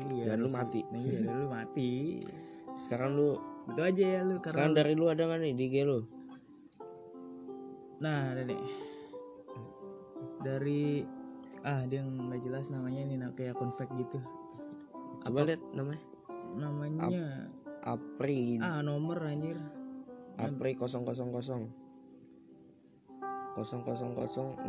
Iya, 0.09 0.33
Dan 0.33 0.41
lu 0.41 0.49
mati. 0.49 0.81
Nah, 0.89 0.97
iya 0.97 1.19
dan 1.21 1.36
lu 1.43 1.47
mati. 1.53 2.17
Sekarang 2.81 3.13
lu, 3.13 3.38
itu 3.63 3.82
aja 3.82 4.04
ya 4.04 4.21
lu 4.28 4.43
karena 4.43 4.60
sekarang 4.60 4.76
dari 4.76 4.93
lu 4.93 5.06
ada 5.08 5.23
gak 5.23 5.39
nih 5.39 5.54
di 5.56 5.65
IG 5.71 5.76
lu? 5.88 5.99
nah 8.04 8.36
ada 8.36 8.43
nih 8.43 8.60
dari 10.43 11.08
ah 11.63 11.88
dia 11.88 12.04
nggak 12.04 12.43
jelas 12.43 12.67
namanya 12.67 12.99
ini 13.08 13.15
nah, 13.15 13.32
kayak 13.32 13.56
konfek 13.56 13.88
gitu. 13.95 14.19
Coba 15.23 15.47
lihat 15.47 15.63
namanya. 15.71 16.04
Namanya 16.60 17.47
Apri. 17.88 18.60
Ah 18.60 18.84
nomor 18.84 19.23
anjir. 19.23 19.56
Apri 20.36 20.76
000 20.76 20.91
000066 23.54 24.65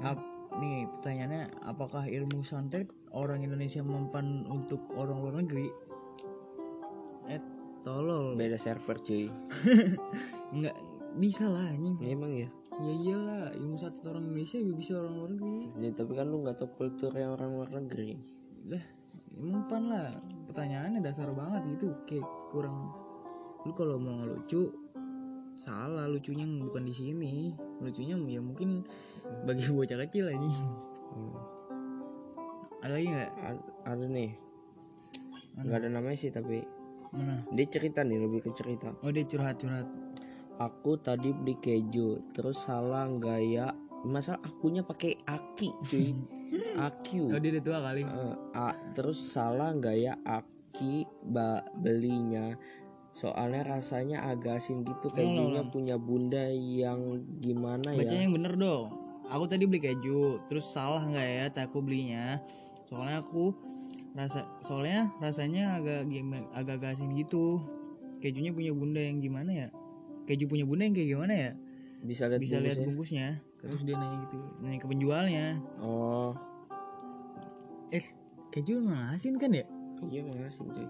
Ap, 0.00 0.16
nih 0.56 0.88
pertanyaannya 0.88 1.44
apakah 1.60 2.08
ilmu 2.08 2.40
santet 2.40 2.88
orang 3.12 3.44
Indonesia 3.44 3.84
mempan 3.84 4.48
untuk 4.48 4.80
orang 4.96 5.20
luar 5.20 5.44
negeri 5.44 5.68
tolol. 7.88 8.36
Beda 8.36 8.60
server 8.60 9.00
cuy. 9.00 9.32
Nggak 10.56 10.76
bisa 11.16 11.48
lah 11.48 11.64
anjing. 11.72 11.96
Ya, 11.96 12.12
Emang 12.12 12.32
ya? 12.36 12.48
ya 12.78 12.92
iyalah. 12.92 13.44
Ilmu 13.56 13.80
santet 13.80 14.04
orang 14.04 14.28
Indonesia 14.28 14.60
bisa 14.76 14.92
orang 15.00 15.14
luar 15.16 15.30
negeri. 15.32 15.60
Ya 15.80 15.90
Tapi 15.96 16.12
kan 16.12 16.26
lu 16.28 16.36
gak 16.44 16.56
tau 16.60 16.68
kulturnya 16.68 17.26
orang 17.32 17.50
luar 17.56 17.70
negeri. 17.72 18.20
Lah 18.68 18.84
mempan 19.32 19.82
lah. 19.88 20.12
Pertanyaannya 20.52 21.00
dasar 21.00 21.32
banget 21.32 21.64
gitu. 21.80 21.96
Kayak 22.04 22.28
kurang 22.52 22.92
lu 23.64 23.72
kalau 23.72 23.96
mau 23.96 24.14
ngelucu 24.20 24.68
salah. 25.56 26.04
Lucunya 26.06 26.44
bukan 26.44 26.84
di 26.84 26.94
sini. 26.94 27.56
Lucunya 27.80 28.20
ya 28.28 28.40
mungkin 28.44 28.84
bagi 29.48 29.64
bocah 29.74 29.98
kecil 30.04 30.28
aja 30.28 30.52
Hmm. 31.08 31.34
ada 32.84 32.94
lagi 32.94 33.10
nggak? 33.10 33.30
Ada 33.88 34.06
nih. 34.06 34.30
Nggak 35.56 35.78
ada 35.82 35.88
namanya 35.88 36.14
sih 36.20 36.30
tapi 36.30 36.62
mana? 37.12 37.44
Dia 37.52 37.66
cerita 37.68 38.04
nih 38.04 38.18
lebih 38.20 38.40
ke 38.44 38.50
cerita. 38.52 38.92
Oh 39.04 39.10
dia 39.12 39.24
curhat 39.24 39.60
curhat 39.60 39.88
Aku 40.58 40.98
tadi 40.98 41.30
beli 41.30 41.54
keju 41.54 42.34
Terus 42.34 42.66
salah 42.66 43.06
gaya. 43.16 43.70
Masalah 44.02 44.42
akunya 44.46 44.82
pakai 44.86 45.18
aki 45.26 45.68
cuy. 45.86 46.10
Aki 46.88 47.28
oh 47.28 47.40
dia 47.42 47.50
udah 47.58 47.64
tua 47.66 47.78
kali. 47.84 48.02
Eh, 48.08 48.34
a, 48.56 48.72
terus 48.96 49.20
salah 49.20 49.68
nggak 49.74 49.96
ya 50.00 50.14
aki 50.24 51.04
ba, 51.28 51.60
belinya. 51.76 52.56
Soalnya 53.12 53.66
rasanya 53.66 54.24
agak 54.30 54.62
asin 54.62 54.86
gitu 54.86 55.10
kejunya 55.12 55.66
punya 55.68 55.98
bunda 55.98 56.48
yang 56.54 57.26
gimana 57.42 57.92
baca 57.92 58.14
ya 58.14 58.24
yang 58.24 58.32
bener 58.32 58.54
dong. 58.56 58.94
Aku 59.28 59.44
tadi 59.44 59.68
beli 59.68 59.82
keju 59.82 60.46
terus 60.48 60.70
salah 60.72 61.04
nggak 61.04 61.28
ya 61.28 61.44
tak 61.52 61.68
aku 61.68 61.84
belinya. 61.84 62.40
Soalnya 62.88 63.20
aku 63.20 63.52
rasa 64.16 64.48
soalnya 64.64 65.12
rasanya 65.20 65.80
agak 65.80 66.08
agak 66.54 66.76
agak 66.80 66.94
asin 66.96 67.12
gitu. 67.16 67.60
Kejunya 68.18 68.50
punya 68.50 68.74
bunda 68.74 68.98
yang 68.98 69.22
gimana 69.22 69.50
ya? 69.50 69.68
Keju 70.26 70.50
punya 70.50 70.66
bunda 70.66 70.84
yang 70.84 70.96
kayak 70.96 71.10
gimana 71.16 71.32
ya? 71.34 71.50
Bisa 72.02 72.30
lihat 72.30 72.40
bisa 72.42 72.56
lihat 72.60 72.78
bungkusnya? 72.82 73.42
terus 73.58 73.82
dia 73.82 73.98
nanya 73.98 74.22
gitu 74.30 74.38
nanya 74.62 74.78
ke 74.78 74.86
penjualnya. 74.86 75.46
Oh. 75.82 76.30
Eh 77.90 78.06
keju 78.54 78.78
emang 78.78 79.10
asin 79.10 79.34
kan 79.34 79.50
ya? 79.50 79.66
Iya 80.06 80.22
makasih 80.30 80.66
cuy. 80.70 80.88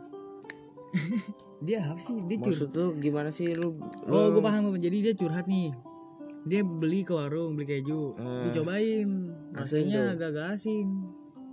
Dia 1.67 1.83
apa 1.91 2.01
sih? 2.01 2.23
Dia 2.29 2.39
curhat 2.39 2.55
maksud 2.55 2.71
tuh 2.71 2.89
gimana 3.03 3.29
sih? 3.35 3.51
Lu 3.57 3.75
oh 4.07 4.31
lu- 4.31 4.39
gue 4.39 4.43
paham. 4.45 4.71
Gue 4.71 4.79
jadi 4.79 5.11
dia 5.11 5.15
curhat 5.19 5.51
nih. 5.51 5.75
Dia 6.47 6.63
beli 6.63 7.03
ke 7.03 7.13
warung 7.13 7.59
beli 7.59 7.67
keju. 7.67 8.15
Hmm. 8.15 8.47
dicobain. 8.47 9.35
Asin 9.59 9.91
rasanya 9.91 10.15
agak-agak 10.15 10.47
asin. 10.55 10.87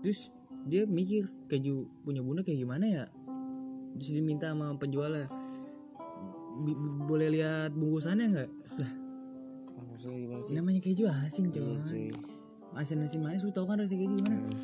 Terus 0.06 0.30
dia 0.65 0.84
mikir 0.84 1.30
keju 1.45 1.86
punya 2.01 2.19
bunda 2.19 2.41
kayak 2.41 2.60
gimana 2.60 2.86
ya? 2.86 3.06
Terus 3.95 4.10
dia 4.12 4.23
minta 4.23 4.49
sama 4.49 4.73
penjualnya 4.75 5.30
"Bi- 6.58 6.75
boleh 7.06 7.30
lihat 7.32 7.71
bungkusannya 7.71 8.25
nggak? 8.28 8.49
Lah 8.75 8.91
Ah, 9.71 9.84
maksudnya 9.86 10.17
gimana 10.17 10.41
sih? 10.41 10.54
namanya 10.54 10.80
keju 10.80 11.04
asin 11.06 11.45
Iya, 11.45 11.54
coy 11.54 11.75
cuy. 11.86 12.08
asin 12.75 12.99
asin 12.99 13.21
manis 13.21 13.41
lu 13.41 13.51
tau 13.51 13.63
kan 13.63 13.78
rasa 13.78 13.93
keju 13.93 14.15
gimana? 14.15 14.41
Hmm. 14.41 14.60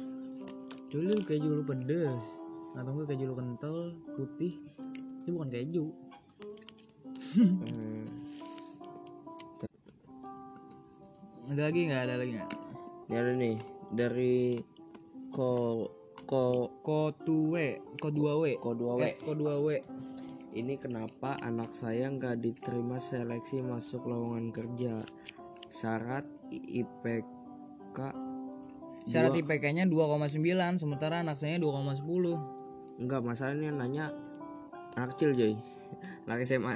Kecuali 0.86 1.06
lu 1.08 1.22
keju 1.22 1.48
lu 1.50 1.64
pedes. 1.64 2.26
Atau 2.72 2.92
enggak 2.92 3.08
keju 3.12 3.24
lu 3.26 3.36
kental 3.36 3.76
putih. 4.14 4.54
Itu 5.22 5.30
bukan 5.32 5.50
keju. 5.50 5.84
Hmm. 7.32 8.04
ada 11.48 11.62
lagi 11.68 11.80
nggak? 11.84 12.02
Ada 12.02 12.16
lagi 12.16 12.32
nggak? 12.34 12.52
Ini 13.08 13.16
ada 13.16 13.32
nih 13.34 13.56
dari 13.92 14.36
ko 15.32 15.88
ko 16.28 16.70
ko 16.84 17.12
tuwe 17.24 17.80
ko 17.98 18.08
dua 18.12 18.38
w 18.38 18.56
ko 18.60 18.76
dua 18.76 18.94
w 19.00 19.02
eh, 19.08 19.16
ko 19.24 19.32
dua 19.34 19.56
w 19.60 19.68
Ini 20.52 20.76
kenapa 20.84 21.40
anak 21.40 21.72
saya 21.72 22.12
nggak 22.12 22.44
diterima 22.44 23.00
seleksi 23.00 23.64
masuk 23.64 24.04
lowongan 24.04 24.52
kerja? 24.52 25.00
Syarat 25.72 26.28
IPK 26.52 27.98
syarat 29.08 29.32
dua- 29.32 29.40
IPK-nya 29.48 29.88
2,9 29.88 30.76
sementara 30.76 31.24
anak 31.24 31.40
saya 31.40 31.56
2,10 31.56 32.04
enggak 33.00 33.22
masalahnya 33.24 33.72
nanya 33.72 34.12
anak 35.00 35.16
kecil 35.16 35.32
Joy. 35.32 35.56
Anak 36.28 36.44
SMA. 36.44 36.76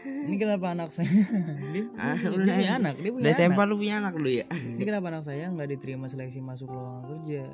Ini 0.00 0.34
kenapa 0.34 0.66
anak 0.70 0.88
saya 0.88 1.06
dia, 1.72 1.84
Ah, 1.94 2.14
dia 2.14 2.28
udah. 2.28 2.40
punya 2.50 2.72
anak 2.74 2.94
dia 2.96 3.10
punya 3.10 3.22
Udah 3.22 3.32
anak 3.32 3.52
SMA 3.52 3.62
lu 3.62 3.74
punya 3.76 3.94
anak 3.98 4.14
lu 4.14 4.28
ya? 4.30 4.44
ini 4.74 4.82
kenapa 4.82 5.06
anak 5.08 5.22
saya 5.22 5.44
nggak 5.46 5.68
diterima 5.70 6.06
seleksi 6.06 6.40
masuk 6.40 6.68
lowongan 6.68 7.02
kerja 7.06 7.40
ya, 7.42 7.48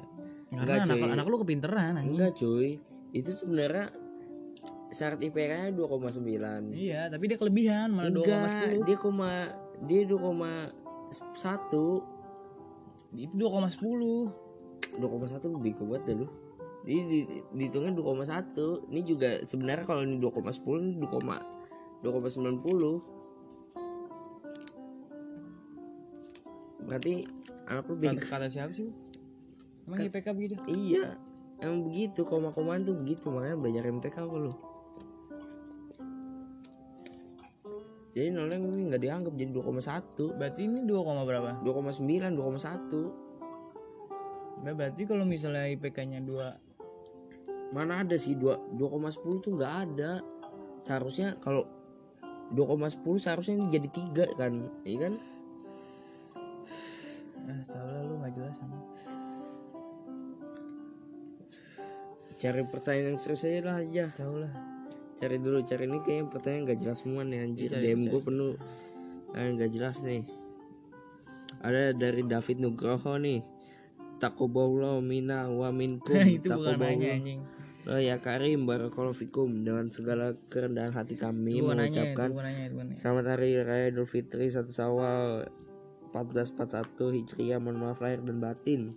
Enggak, 0.52 0.76
anak, 0.84 0.96
cuy. 0.96 1.10
anak 1.10 1.26
lu 1.26 1.36
kepinteran 1.38 1.92
anjing. 1.96 2.14
Enggak 2.14 2.32
cuy. 2.34 2.68
Itu 3.10 3.30
sebenarnya 3.32 3.86
syarat 4.88 5.18
IPK-nya 5.18 5.74
2,9. 5.74 6.70
iya 6.70 7.10
tapi 7.10 7.26
dia 7.26 7.34
kelebihan 7.34 7.90
malah 7.90 8.06
Enggak, 8.06 8.70
2,10 8.78 8.86
dia 8.86 8.96
koma 8.96 9.50
dia 9.82 10.06
2,1 10.06 10.14
itu 13.16 13.34
2,10 13.34 14.30
2,1 14.96 15.02
lebih 15.52 15.72
kuat 15.76 16.06
deh 16.06 16.16
lu 16.16 16.26
Ini 16.86 17.02
di, 17.02 17.18
dihitungnya 17.52 17.92
2,1 17.92 18.54
Ini 18.86 19.00
juga 19.02 19.42
sebenarnya 19.42 19.84
kalau 19.84 20.02
ini 20.02 20.22
2,10 20.22 20.46
ini 20.78 20.94
2, 21.02 21.10
2,90 22.04 23.16
Berarti 26.86 27.26
anak 27.66 27.84
lu 27.90 27.94
kata, 27.98 28.02
bego 28.02 28.22
kata 28.22 28.46
siapa 28.46 28.72
sih? 28.72 28.90
Emang 29.86 29.98
Kan- 30.02 30.06
IPK 30.10 30.26
begitu? 30.34 30.54
Iya 30.70 31.18
Emang 31.56 31.88
begitu. 31.88 32.28
Koma-komaan 32.28 32.84
tuh 32.84 32.94
begitu. 32.94 33.32
Makanya 33.32 33.56
belajar 33.56 33.88
MTK 33.88 34.16
apa 34.22 34.36
lu 34.36 34.52
Jadi 38.16 38.32
nolnya 38.32 38.56
mungkin 38.56 38.88
nggak 38.88 39.02
dianggap 39.04 39.36
jadi 39.36 39.52
2,1 39.52 40.40
berarti 40.40 40.64
ini 40.64 40.88
2, 40.88 41.04
berapa? 41.28 41.60
2,9 41.60 42.32
2,1 42.32 43.12
Nggak, 44.64 44.72
berarti 44.72 45.04
kalau 45.04 45.28
misalnya 45.28 45.68
IPK-nya 45.68 46.24
2 46.24 47.76
Mana 47.76 48.00
ada 48.00 48.16
sih 48.16 48.32
2 48.40 48.72
2,10 48.78 49.44
tuh 49.44 49.52
nggak 49.58 49.74
ada. 49.84 50.22
Seharusnya 50.80 51.36
kalau 51.42 51.66
2,10 52.54 53.22
seharusnya 53.22 53.54
ini 53.58 53.66
jadi 53.72 53.88
3 54.34 54.38
kan. 54.38 54.52
Iya 54.86 54.98
kan? 55.10 55.14
ah 57.46 57.62
tau 57.70 57.86
lah 57.86 58.02
lu 58.02 58.18
nggak 58.18 58.34
jelas 58.34 58.54
sama 58.58 58.74
Cari 62.36 62.62
pertanyaan 62.68 63.16
yang 63.16 63.18
serius 63.22 63.48
aja 63.48 63.60
lah 63.64 63.76
aja. 63.80 64.04
tau 64.12 64.36
lah 64.36 64.52
Cari 65.16 65.40
dulu, 65.40 65.64
cari 65.64 65.88
ini 65.88 65.98
kayaknya 66.04 66.28
pertanyaan 66.28 66.62
gak 66.68 66.78
jelas 66.84 66.98
semua 67.00 67.24
nih 67.24 67.40
anjir. 67.40 67.72
Cari, 67.72 67.88
DM 67.88 68.04
gue 68.12 68.20
penuh. 68.20 68.52
Ah, 69.32 69.48
gak 69.48 69.72
jelas 69.72 70.04
nih. 70.04 70.28
Ada 71.64 71.96
dari 71.96 72.20
David 72.20 72.60
Nugroho 72.60 73.16
nih. 73.16 73.40
Takobaulah 74.20 75.00
mina 75.00 75.48
wa 75.48 75.72
minkum. 75.72 76.20
itu 76.36 76.52
bukan 76.52 76.76
nanya 76.76 77.16
Takobaulah. 77.16 77.16
anjing 77.16 77.40
Oh 77.86 78.02
ya 78.02 78.18
Karim 78.18 78.66
Barakallahu 78.66 79.14
fikum 79.14 79.62
dengan 79.62 79.86
segala 79.94 80.34
kerendahan 80.50 80.90
hati 80.90 81.14
kami 81.14 81.62
itu 81.62 81.70
nanya 81.70 81.86
mengucapkan 81.86 82.28
nanya 82.34 82.62
itu 82.66 82.74
bukan 82.74 82.86
nanya. 82.90 82.98
Selamat 82.98 83.24
Hari 83.30 83.62
Raya 83.62 83.86
Idul 83.94 84.10
Fitri 84.10 84.50
1 84.50 84.66
Syawal 84.74 85.46
1441 86.10 87.14
Hijriah 87.14 87.62
Mohon 87.62 87.78
maaf 87.78 88.02
lahir 88.02 88.26
dan 88.26 88.42
batin 88.42 88.90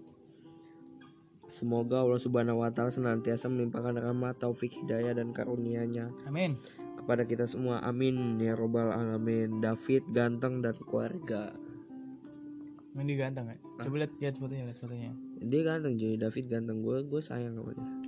Semoga 1.54 2.02
Allah 2.02 2.18
Subhanahu 2.18 2.66
wa 2.66 2.74
taala 2.74 2.90
senantiasa 2.90 3.46
melimpahkan 3.46 3.94
rahmat, 3.94 4.42
taufik, 4.42 4.74
hidayah 4.74 5.14
dan 5.14 5.38
karunia-Nya 5.38 6.10
Amin. 6.30 6.58
kepada 6.98 7.26
kita 7.26 7.50
semua. 7.50 7.82
Amin 7.82 8.38
ya 8.38 8.54
robbal 8.54 8.94
alamin. 8.94 9.58
David 9.58 10.06
ganteng 10.14 10.62
dan 10.62 10.78
keluarga. 10.78 11.50
Ini 12.94 13.14
ganteng 13.18 13.50
kan? 13.50 13.58
Coba 13.82 14.06
lihat 14.06 14.14
lihat 14.22 14.36
fotonya, 14.38 14.64
lihat 14.70 14.78
fotonya. 14.78 15.10
Dia 15.42 15.62
ganteng 15.66 15.98
jadi 15.98 16.22
David 16.22 16.46
ganteng 16.54 16.86
gue 16.86 17.02
gue 17.02 17.22
sayang 17.22 17.58
sama 17.58 17.74
dia. 17.74 17.99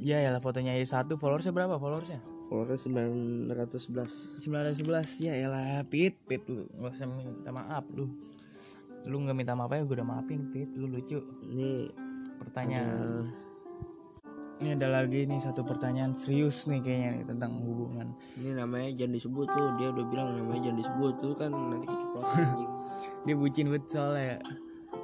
Iya 0.00 0.16
ya 0.24 0.30
lah 0.32 0.40
fotonya 0.40 0.72
ya 0.76 0.84
satu 0.86 1.20
followersnya 1.20 1.52
berapa 1.52 1.76
followersnya? 1.76 2.20
Followersnya 2.48 2.92
911 3.48 4.44
911 4.44 5.24
ya 5.24 5.32
elah 5.36 5.84
Pit 5.88 6.16
Pit 6.28 6.44
lu 6.48 6.68
nggak 6.76 6.92
usah 6.96 7.08
minta 7.08 7.50
maaf 7.52 7.84
lu. 7.92 8.08
Lu 9.08 9.16
nggak 9.24 9.36
minta 9.36 9.52
maaf 9.56 9.72
ya 9.72 9.82
gue 9.84 9.96
udah 9.96 10.08
maafin 10.08 10.48
Pit 10.52 10.70
lu 10.76 10.88
lucu. 10.88 11.20
Ini 11.48 11.90
pertanyaan. 12.40 13.26
eh, 13.26 13.50
ini 14.62 14.78
ada 14.78 14.88
lagi 14.94 15.26
nih 15.26 15.42
satu 15.42 15.66
pertanyaan 15.66 16.14
serius 16.14 16.70
nih 16.70 16.78
kayaknya 16.78 17.08
nih 17.18 17.24
tentang 17.34 17.52
hubungan. 17.66 18.14
Ini 18.38 18.54
namanya 18.54 18.94
jangan 18.94 19.12
disebut 19.18 19.46
tuh 19.50 19.68
dia 19.74 19.88
udah 19.90 20.04
bilang 20.06 20.28
namanya 20.38 20.70
jangan 20.70 20.78
disebut 20.86 21.14
tuh 21.18 21.34
kan 21.34 21.50
nanti 21.50 21.86
keceplosan 21.90 22.46
dia 23.26 23.34
bucin 23.34 23.66
banget 23.74 23.84
soalnya. 23.90 24.36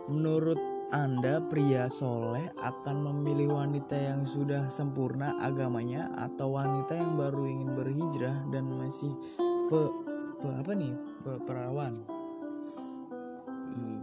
Menurut 0.06 0.60
anda 0.88 1.36
pria 1.52 1.84
soleh 1.92 2.48
akan 2.64 3.04
memilih 3.04 3.52
wanita 3.52 3.92
yang 3.92 4.24
sudah 4.24 4.72
sempurna 4.72 5.36
agamanya 5.36 6.08
atau 6.16 6.56
wanita 6.56 6.96
yang 6.96 7.12
baru 7.20 7.44
ingin 7.44 7.76
berhijrah 7.76 8.36
dan 8.48 8.72
masih 8.72 9.12
pe, 9.68 9.80
pe- 10.40 10.56
apa 10.56 10.72
nih? 10.72 10.96
Pe- 11.20 11.42
perawan? 11.44 11.92
Hmm, 13.52 14.00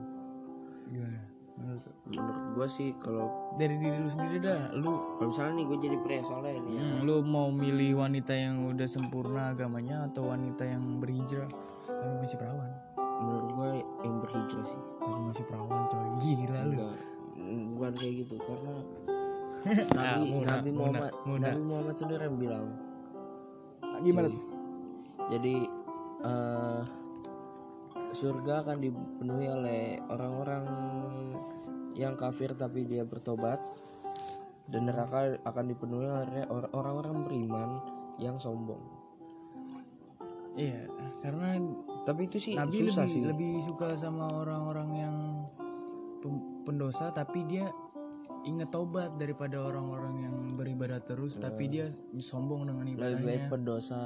gimana? 0.93 1.25
Menurut 1.57 1.83
menurut 2.05 2.45
gue 2.53 2.67
sih 2.69 2.89
kalau 3.01 3.33
dari 3.57 3.81
diri 3.81 3.97
lu 4.05 4.09
sendiri 4.11 4.37
dah 4.45 4.69
lu 4.77 5.17
kalau 5.17 5.33
misalnya 5.33 5.53
nih 5.57 5.65
gue 5.65 5.77
jadi 5.89 5.97
pria 6.05 6.21
soleh 6.21 6.53
nih 6.53 6.73
ya. 6.77 6.83
Hmm, 6.85 6.97
lu 7.01 7.25
mau 7.25 7.49
milih 7.49 7.97
wanita 7.97 8.37
yang 8.37 8.61
udah 8.61 8.85
sempurna 8.85 9.57
agamanya 9.57 10.05
atau 10.05 10.29
wanita 10.29 10.61
yang 10.61 11.01
berhijrah? 11.01 11.49
Tapi 11.89 12.13
masih 12.21 12.37
perawan? 12.37 12.69
Menurut 13.25 13.49
gue 13.57 13.69
yang 14.05 14.21
berhijrah 14.21 14.67
sih 14.69 14.94
tapi 15.05 15.21
masih 15.21 15.45
perawan 15.45 15.85
coy 15.85 16.07
gila 16.25 16.59
lu 16.65 16.73
enggak 16.73 16.97
mm, 17.37 17.61
bukan 17.77 17.93
kayak 17.93 18.13
gitu 18.25 18.35
karena 18.41 18.73
Ah, 19.65 20.21
Nabi 20.21 20.29
muna, 20.29 20.45
Nabi 20.61 20.69
Muhammad 20.69 21.11
muna. 21.25 21.41
Nabi 21.49 21.61
Muhammad 21.65 21.95
sendiri 21.97 22.21
yang 22.21 22.37
bilang 22.37 22.65
gimana 24.01 24.27
Cuy. 24.29 24.35
tuh 24.37 24.43
jadi 25.25 25.55
eh, 26.21 26.81
surga 28.11 28.53
akan 28.61 28.77
dipenuhi 28.77 29.45
oleh 29.49 29.81
orang-orang 30.05 30.65
yang 31.97 32.13
kafir 32.13 32.53
tapi 32.53 32.85
dia 32.85 33.01
bertobat 33.01 33.57
dan 34.69 34.85
neraka 34.85 35.33
akan 35.41 35.65
dipenuhi 35.65 36.05
oleh 36.05 36.45
or- 36.45 36.69
orang-orang 36.69 37.25
beriman 37.25 37.69
yang 38.21 38.37
sombong 38.37 38.81
iya 40.53 40.85
karena 41.25 41.57
tapi 42.05 42.29
itu 42.29 42.37
sih 42.37 42.53
Nabi 42.53 42.85
susah 42.85 43.09
lebih 43.09 43.13
sih. 43.13 43.23
lebih 43.25 43.53
suka 43.65 43.87
sama 43.97 44.29
orang-orang 44.29 44.89
yang 44.93 45.15
pendosa 46.65 47.13
tapi 47.13 47.45
dia 47.45 47.69
inget 48.45 48.69
tobat 48.69 49.17
daripada 49.17 49.57
orang-orang 49.57 50.29
yang 50.29 50.35
beribadah 50.53 51.01
terus 51.01 51.41
tapi 51.41 51.65
dia 51.69 51.89
sombong 52.21 52.69
dengan 52.69 52.85
lebih 52.85 53.01
baik 53.01 53.17
ibadahnya. 53.25 53.49
pendosa 53.49 54.01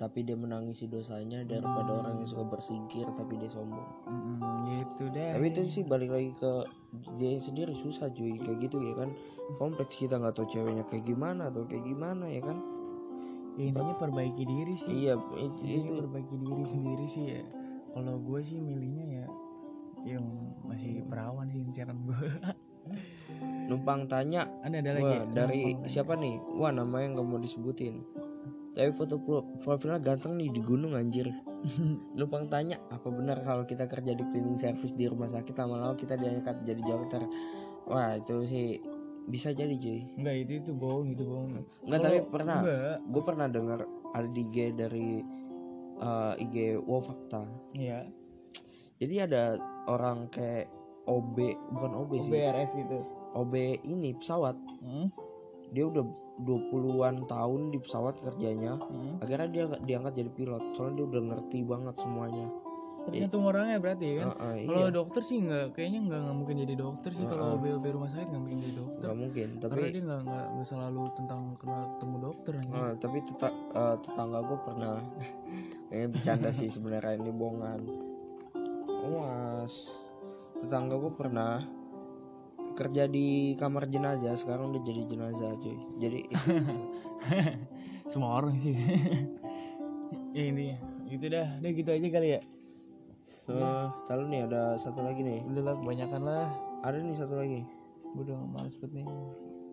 tapi 0.00 0.24
dia 0.24 0.34
menangisi 0.34 0.88
dosanya 0.88 1.44
daripada 1.44 1.94
orang 1.94 2.18
yang 2.18 2.26
suka 2.26 2.48
bersingkir 2.48 3.06
tapi 3.14 3.38
dia 3.38 3.46
sombong. 3.46 3.86
Mm, 4.08 4.80
gitu 4.80 5.04
deh 5.12 5.30
tapi 5.36 5.46
itu 5.52 5.60
sih 5.68 5.84
balik 5.84 6.10
lagi 6.10 6.32
ke 6.34 6.52
dia 7.20 7.36
sendiri 7.38 7.76
susah 7.76 8.08
cuy 8.10 8.40
kayak 8.40 8.58
gitu 8.66 8.80
ya 8.82 8.96
kan. 8.96 9.12
Kompleks 9.60 10.00
kita 10.00 10.16
nggak 10.16 10.32
tahu 10.32 10.48
ceweknya 10.48 10.84
kayak 10.88 11.04
gimana 11.04 11.52
atau 11.52 11.68
kayak 11.68 11.84
gimana 11.84 12.24
ya 12.24 12.40
kan 12.40 12.71
Ya, 13.52 13.64
intinya 13.68 13.94
perbaiki 13.94 14.42
diri 14.42 14.74
sih. 14.74 15.06
Iya 15.06 15.14
it- 15.36 15.60
Intinya 15.60 15.90
itu 15.90 16.00
perbaiki 16.00 16.36
diri 16.40 16.64
sendiri 16.64 17.04
sih 17.04 17.24
ya. 17.28 17.42
Kalau 17.92 18.16
gue 18.16 18.40
sih 18.40 18.56
milihnya 18.56 19.06
ya 19.22 19.26
yang 20.02 20.24
masih 20.66 21.04
perawan 21.06 21.46
sih 21.46 21.62
incaran 21.62 21.94
gue 22.02 22.18
numpang 23.70 24.10
tanya 24.10 24.50
ada 24.66 24.82
ada 24.82 24.90
lagi 24.98 25.06
wah 25.06 25.22
ya? 25.22 25.26
dari 25.30 25.60
Numpang 25.70 25.86
siapa 25.86 26.12
nih? 26.18 26.34
Wah 26.58 26.72
namanya 26.74 27.06
nggak 27.14 27.26
mau 27.26 27.38
disebutin. 27.38 28.02
Tapi 28.72 28.88
foto 28.96 29.20
pro- 29.20 29.44
profilnya 29.60 30.00
ganteng 30.00 30.40
nih 30.40 30.48
di 30.48 30.60
gunung 30.64 30.96
anjir. 30.96 31.28
Numpang 32.18 32.48
tanya 32.48 32.80
apa 32.88 33.12
benar 33.12 33.44
kalau 33.44 33.62
kita 33.62 33.84
kerja 33.86 34.16
di 34.16 34.24
cleaning 34.26 34.58
service 34.58 34.96
di 34.96 35.04
rumah 35.06 35.28
sakit 35.28 35.54
lama-lama 35.54 35.94
kita 35.94 36.16
diangkat 36.16 36.64
jadi 36.64 36.82
dokter? 36.82 37.22
Wah 37.86 38.16
itu 38.16 38.36
sih 38.48 38.80
bisa 39.28 39.54
jadi 39.54 39.74
cuy. 39.74 40.00
Enggak 40.18 40.36
itu 40.46 40.52
itu 40.62 40.70
bohong 40.74 41.14
itu 41.14 41.22
bohong. 41.22 41.50
Enggak 41.86 42.00
tapi 42.02 42.18
pernah. 42.26 42.58
gue 42.98 43.22
pernah 43.22 43.46
dengar 43.46 43.80
ada 44.12 44.28
di 44.28 44.42
IG 44.48 44.56
dari 44.76 45.22
eh, 46.00 46.42
IG 46.42 46.82
Wow 46.82 47.02
Fakta. 47.04 47.46
Ya 47.76 48.06
jadi 49.02 49.26
ada 49.26 49.58
orang 49.90 50.30
kayak 50.30 50.70
OB 51.10 51.36
bukan 51.74 51.92
OB 52.06 52.10
sih. 52.22 52.30
BRS 52.30 52.78
gitu. 52.78 53.02
OB 53.34 53.82
ini 53.82 54.14
pesawat. 54.14 54.54
Hmm? 54.78 55.10
dia 55.72 55.88
udah 55.88 56.04
20-an 56.44 57.24
tahun 57.26 57.72
di 57.72 57.80
pesawat 57.80 58.20
kerjanya. 58.20 58.76
Hmm? 58.76 59.18
akhirnya 59.24 59.48
dia 59.50 59.64
diangkat 59.82 60.22
jadi 60.22 60.30
pilot. 60.30 60.62
Soalnya 60.78 60.94
dia 61.02 61.06
udah 61.10 61.22
ngerti 61.32 61.58
banget 61.66 61.96
semuanya 61.98 62.46
tergantung 63.02 63.42
orangnya 63.42 63.78
berarti 63.82 64.06
kan? 64.22 64.26
Heeh, 64.38 64.54
kalau 64.70 64.88
iya. 64.88 64.94
dokter 64.94 65.22
sih 65.26 65.36
nggak 65.42 65.74
kayaknya 65.74 66.00
nggak 66.06 66.20
nggak 66.22 66.36
mungkin 66.38 66.56
jadi 66.62 66.74
dokter 66.78 67.10
sih. 67.10 67.24
Kalau 67.26 67.44
Heeh. 67.50 67.58
OB 67.58 67.64
OB 67.82 67.84
rumah 67.90 68.08
sakit 68.14 68.26
nggak 68.30 68.42
mungkin 68.42 68.58
jadi 68.62 68.74
dokter. 68.78 69.02
Nggak 69.02 69.18
mungkin 69.18 69.48
tapi 69.58 69.72
karena 69.74 69.88
dia 69.90 70.02
nggak 70.06 70.20
nggak 70.26 70.66
selalu 70.66 71.02
tentang 71.18 71.40
kenal 71.58 71.82
ketemu 71.96 72.16
dokter 72.22 72.52
eh, 72.62 72.92
tapi 73.02 73.18
teta- 73.26 73.60
eh, 73.74 73.96
tetangga 74.00 74.38
gue 74.46 74.58
pernah 74.62 74.96
kayaknya 75.90 76.08
bercanda 76.14 76.50
sih 76.54 76.68
sebenarnya 76.70 77.12
ini 77.18 77.32
bohongan. 77.34 77.80
Was 79.02 79.74
tetangga 80.62 80.94
gue 80.94 81.12
pernah 81.18 81.58
kerja 82.72 83.04
di 83.10 83.58
kamar 83.58 83.90
jenazah 83.90 84.32
sekarang 84.38 84.72
udah 84.72 84.82
jadi 84.86 85.02
jenazah 85.10 85.58
cuy. 85.58 85.76
Jadi 85.98 86.20
semua 88.12 88.38
orang 88.38 88.54
sih. 88.62 88.76
Ya 90.32 90.48
intinya. 90.48 90.80
Gitu 91.12 91.28
dah. 91.28 91.60
Udah 91.60 91.70
gitu 91.76 91.92
aja 91.92 92.08
kali 92.08 92.28
ya 92.32 92.40
eh 93.44 93.84
tahu 94.04 94.22
nih 94.28 94.46
ada 94.46 94.76
satu 94.76 95.00
lagi 95.00 95.20
nih. 95.20 95.42
Udah 95.44 95.62
lah 95.64 95.74
kebanyakan 95.76 96.22
lah. 96.22 96.46
Ada 96.82 96.98
nih 96.98 97.16
satu 97.16 97.34
lagi. 97.34 97.60
Udah 98.12 98.38
males 98.44 98.76
banget 98.76 99.02
nih. 99.02 99.06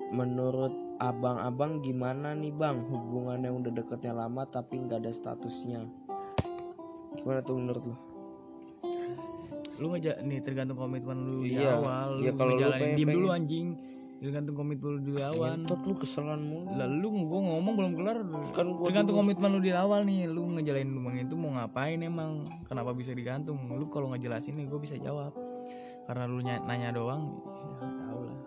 Menurut 0.09 0.73
abang-abang 0.97 1.79
gimana 1.79 2.33
nih 2.33 2.49
bang? 2.51 2.81
Hubungan 2.83 3.39
yang 3.39 3.55
udah 3.57 3.71
deketnya 3.71 4.13
lama 4.15 4.41
tapi 4.43 4.79
nggak 4.79 4.99
ada 4.99 5.11
statusnya. 5.11 5.85
Gimana 7.15 7.39
tuh 7.41 7.57
menurut 7.57 7.85
lo 7.85 7.97
lu 9.79 9.95
ngejak 9.95 10.19
nih 10.21 10.43
tergantung 10.43 10.75
komitmen 10.75 11.15
lu 11.15 11.39
di 11.39 11.55
Iya. 11.55 11.79
awal. 11.79 12.19
Iya, 12.19 12.31
lu 12.31 12.37
kalau 12.37 12.51
lu 12.51 12.67
pengen- 12.67 12.97
diem 12.99 13.09
dulu 13.09 13.27
pengen- 13.27 13.37
anjing 13.39 13.67
tergantung 14.19 14.55
komitmen 14.55 14.99
lu 14.99 15.01
di 15.01 15.15
awal. 15.17 15.55
Ngentot 15.55 15.81
lu 15.81 15.95
keselan 15.95 16.41
mulu 16.43 16.75
lalu 16.75 17.07
gua 17.23 17.39
ngomong 17.39 17.73
belum 17.73 17.91
kelar. 17.95 18.17
Kan 18.51 18.67
gua 18.75 18.85
tergantung 18.91 19.15
dulu- 19.15 19.23
komitmen 19.23 19.49
lu 19.55 19.59
di 19.59 19.71
awal 19.71 20.03
nih. 20.03 20.27
Lu 20.27 20.43
ngejalanin 20.53 20.91
hubungan 20.91 21.23
itu 21.23 21.35
mau 21.35 21.51
ngapain 21.55 21.97
emang? 21.97 22.45
Kenapa 22.67 22.91
bisa 22.91 23.11
digantung? 23.11 23.55
Lu 23.69 23.87
kalau 23.87 24.11
ngejelasin 24.11 24.53
nih 24.53 24.67
gue 24.67 24.79
bisa 24.79 24.99
jawab. 24.99 25.31
Karena 26.03 26.25
lu 26.25 26.41
ny- 26.41 26.63
nanya 26.63 26.89
doang 26.91 27.39
ya 27.79 27.87
tahu 27.95 28.21
lah. 28.21 28.37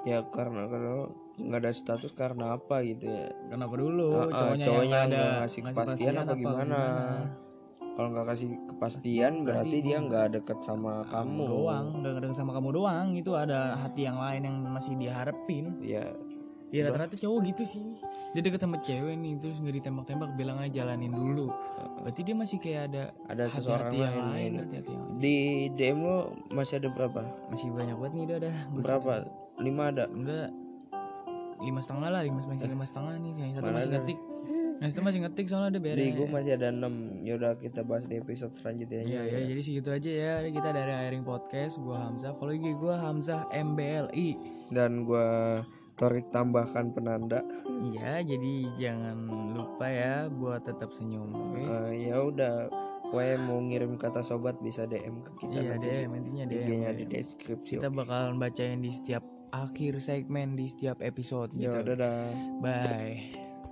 Ya 0.00 0.18
karena 0.28 0.62
karena 0.64 0.94
nggak 1.40 1.60
ada 1.60 1.72
status 1.72 2.12
karena 2.12 2.54
apa 2.54 2.84
gitu 2.84 3.08
ya? 3.08 3.32
Kenapa 3.48 3.74
dulu? 3.74 4.12
Ah, 4.12 4.22
ah, 4.22 4.28
cowoknya, 4.28 4.64
cowoknya 4.68 4.98
yang 5.00 5.10
ada. 5.10 5.24
ngasih 5.40 5.60
kepastian 5.66 6.14
apa 6.14 6.34
gimana? 6.36 6.80
Kalau 7.98 8.08
nggak 8.14 8.26
kasih 8.32 8.56
kepastian 8.70 9.44
berarti 9.44 9.76
dia 9.82 9.98
nggak 10.00 10.40
deket 10.40 10.58
sama 10.62 11.04
kamu 11.10 11.42
doang 11.46 11.86
nggak 12.00 12.22
ada 12.22 12.26
sama 12.32 12.52
kamu 12.56 12.68
doang. 12.72 13.12
Itu 13.18 13.34
ada 13.36 13.76
hati 13.76 14.06
yang 14.06 14.16
lain 14.16 14.46
yang 14.46 14.56
masih 14.66 14.94
diharapin. 14.96 15.76
Ya 15.82 16.14
ya 16.70 16.86
rata-rata 16.86 17.18
cowok 17.18 17.38
gitu 17.50 17.62
sih. 17.66 17.82
Dia 18.30 18.46
deket 18.46 18.62
sama 18.62 18.78
cewek 18.78 19.18
nih 19.18 19.42
terus 19.42 19.58
nggak 19.58 19.82
ditembak-tembak 19.82 20.38
bilang 20.38 20.62
aja 20.62 20.86
jalanin 20.86 21.10
dulu. 21.10 21.50
Berarti 22.06 22.20
dia 22.22 22.34
masih 22.38 22.62
kayak 22.62 22.82
ada 22.94 23.02
ada 23.26 23.44
seseorang 23.50 23.90
hati-hati 23.90 24.06
yang 24.06 24.14
lain, 24.14 24.30
lain 24.30 24.50
ya. 24.50 24.60
hati-hati 24.62 24.90
yang 24.94 25.02
lain. 25.02 25.18
di 25.18 25.36
DM 25.74 25.98
lo 25.98 26.18
masih 26.54 26.74
ada 26.78 26.88
berapa? 26.94 27.22
Masih 27.50 27.68
banyak 27.74 27.96
banget 27.98 28.12
nih 28.14 28.22
udah 28.22 28.38
dah 28.38 28.56
Gua 28.70 28.82
berapa? 28.86 29.12
lima 29.60 29.82
ada? 29.90 30.04
Enggak. 30.06 30.48
Lima 31.60 31.80
setengah 31.84 32.08
lah 32.08 32.22
lima 32.24 32.40
masih 32.46 32.70
lima 32.70 32.86
setengah 32.86 33.14
nih. 33.18 33.32
Yang 33.34 33.50
satu 33.58 33.66
Mana 33.66 33.74
masih 33.76 33.90
ada? 33.90 33.96
ngetik 33.98 34.18
yang 34.80 34.88
satu 34.88 35.02
masih 35.02 35.20
ngetik 35.20 35.46
soalnya 35.46 35.76
udah 35.76 35.82
beres. 35.82 36.00
Di 36.00 36.12
gue 36.12 36.24
masih 36.26 36.52
ada 36.56 36.68
enam. 36.68 36.94
Yaudah 37.20 37.52
kita 37.54 37.80
bahas 37.80 38.04
di 38.04 38.16
episode 38.16 38.52
selanjutnya 38.52 39.00
Iya 39.02 39.20
ya, 39.22 39.38
jadi 39.46 39.60
segitu 39.60 39.88
aja 39.88 40.10
ya. 40.10 40.34
Kita 40.46 40.68
dari 40.70 40.88
Airing 40.90 41.20
Podcast 41.20 41.76
gua 41.78 42.00
Hamzah. 42.02 42.32
Follow 42.32 42.50
IG 42.50 42.74
gua 42.74 42.96
Hamzah 42.96 43.44
MBLI 43.50 44.28
dan 44.68 45.04
gue 45.04 45.28
Torik 45.94 46.32
tambahkan 46.32 46.90
penanda. 46.90 47.44
Iya 47.86 48.24
jadi 48.24 48.52
jangan 48.74 49.18
lupa 49.52 49.84
ya 49.84 50.14
buat 50.26 50.64
tetap 50.64 50.90
senyum 50.90 51.28
oke? 51.28 51.60
Eh, 51.60 52.08
ya 52.08 52.16
udah. 52.18 52.72
Pokoknya 53.04 53.36
mau 53.38 53.58
ngirim 53.58 53.94
kata 53.94 54.22
sobat 54.22 54.56
bisa 54.58 54.86
DM 54.86 55.20
ke 55.20 55.30
kita 55.40 55.50
Iya 55.52 55.70
nanti. 55.74 55.86
DM 55.90 56.10
intinya 56.14 56.44
DM, 56.46 56.56
IG-nya 56.62 56.90
di 56.94 57.04
DM. 57.04 57.12
deskripsi 57.12 57.72
kita 57.76 57.90
bakalan 57.90 58.38
bacain 58.38 58.78
di 58.78 58.88
setiap 58.88 59.20
akhir 59.50 59.98
segmen 59.98 60.54
di 60.54 60.64
setiap 60.64 61.02
episode 61.02 61.50
Ya, 61.52 61.74
gitu. 61.74 61.90
dadah. 61.90 62.30
bye 62.62 63.49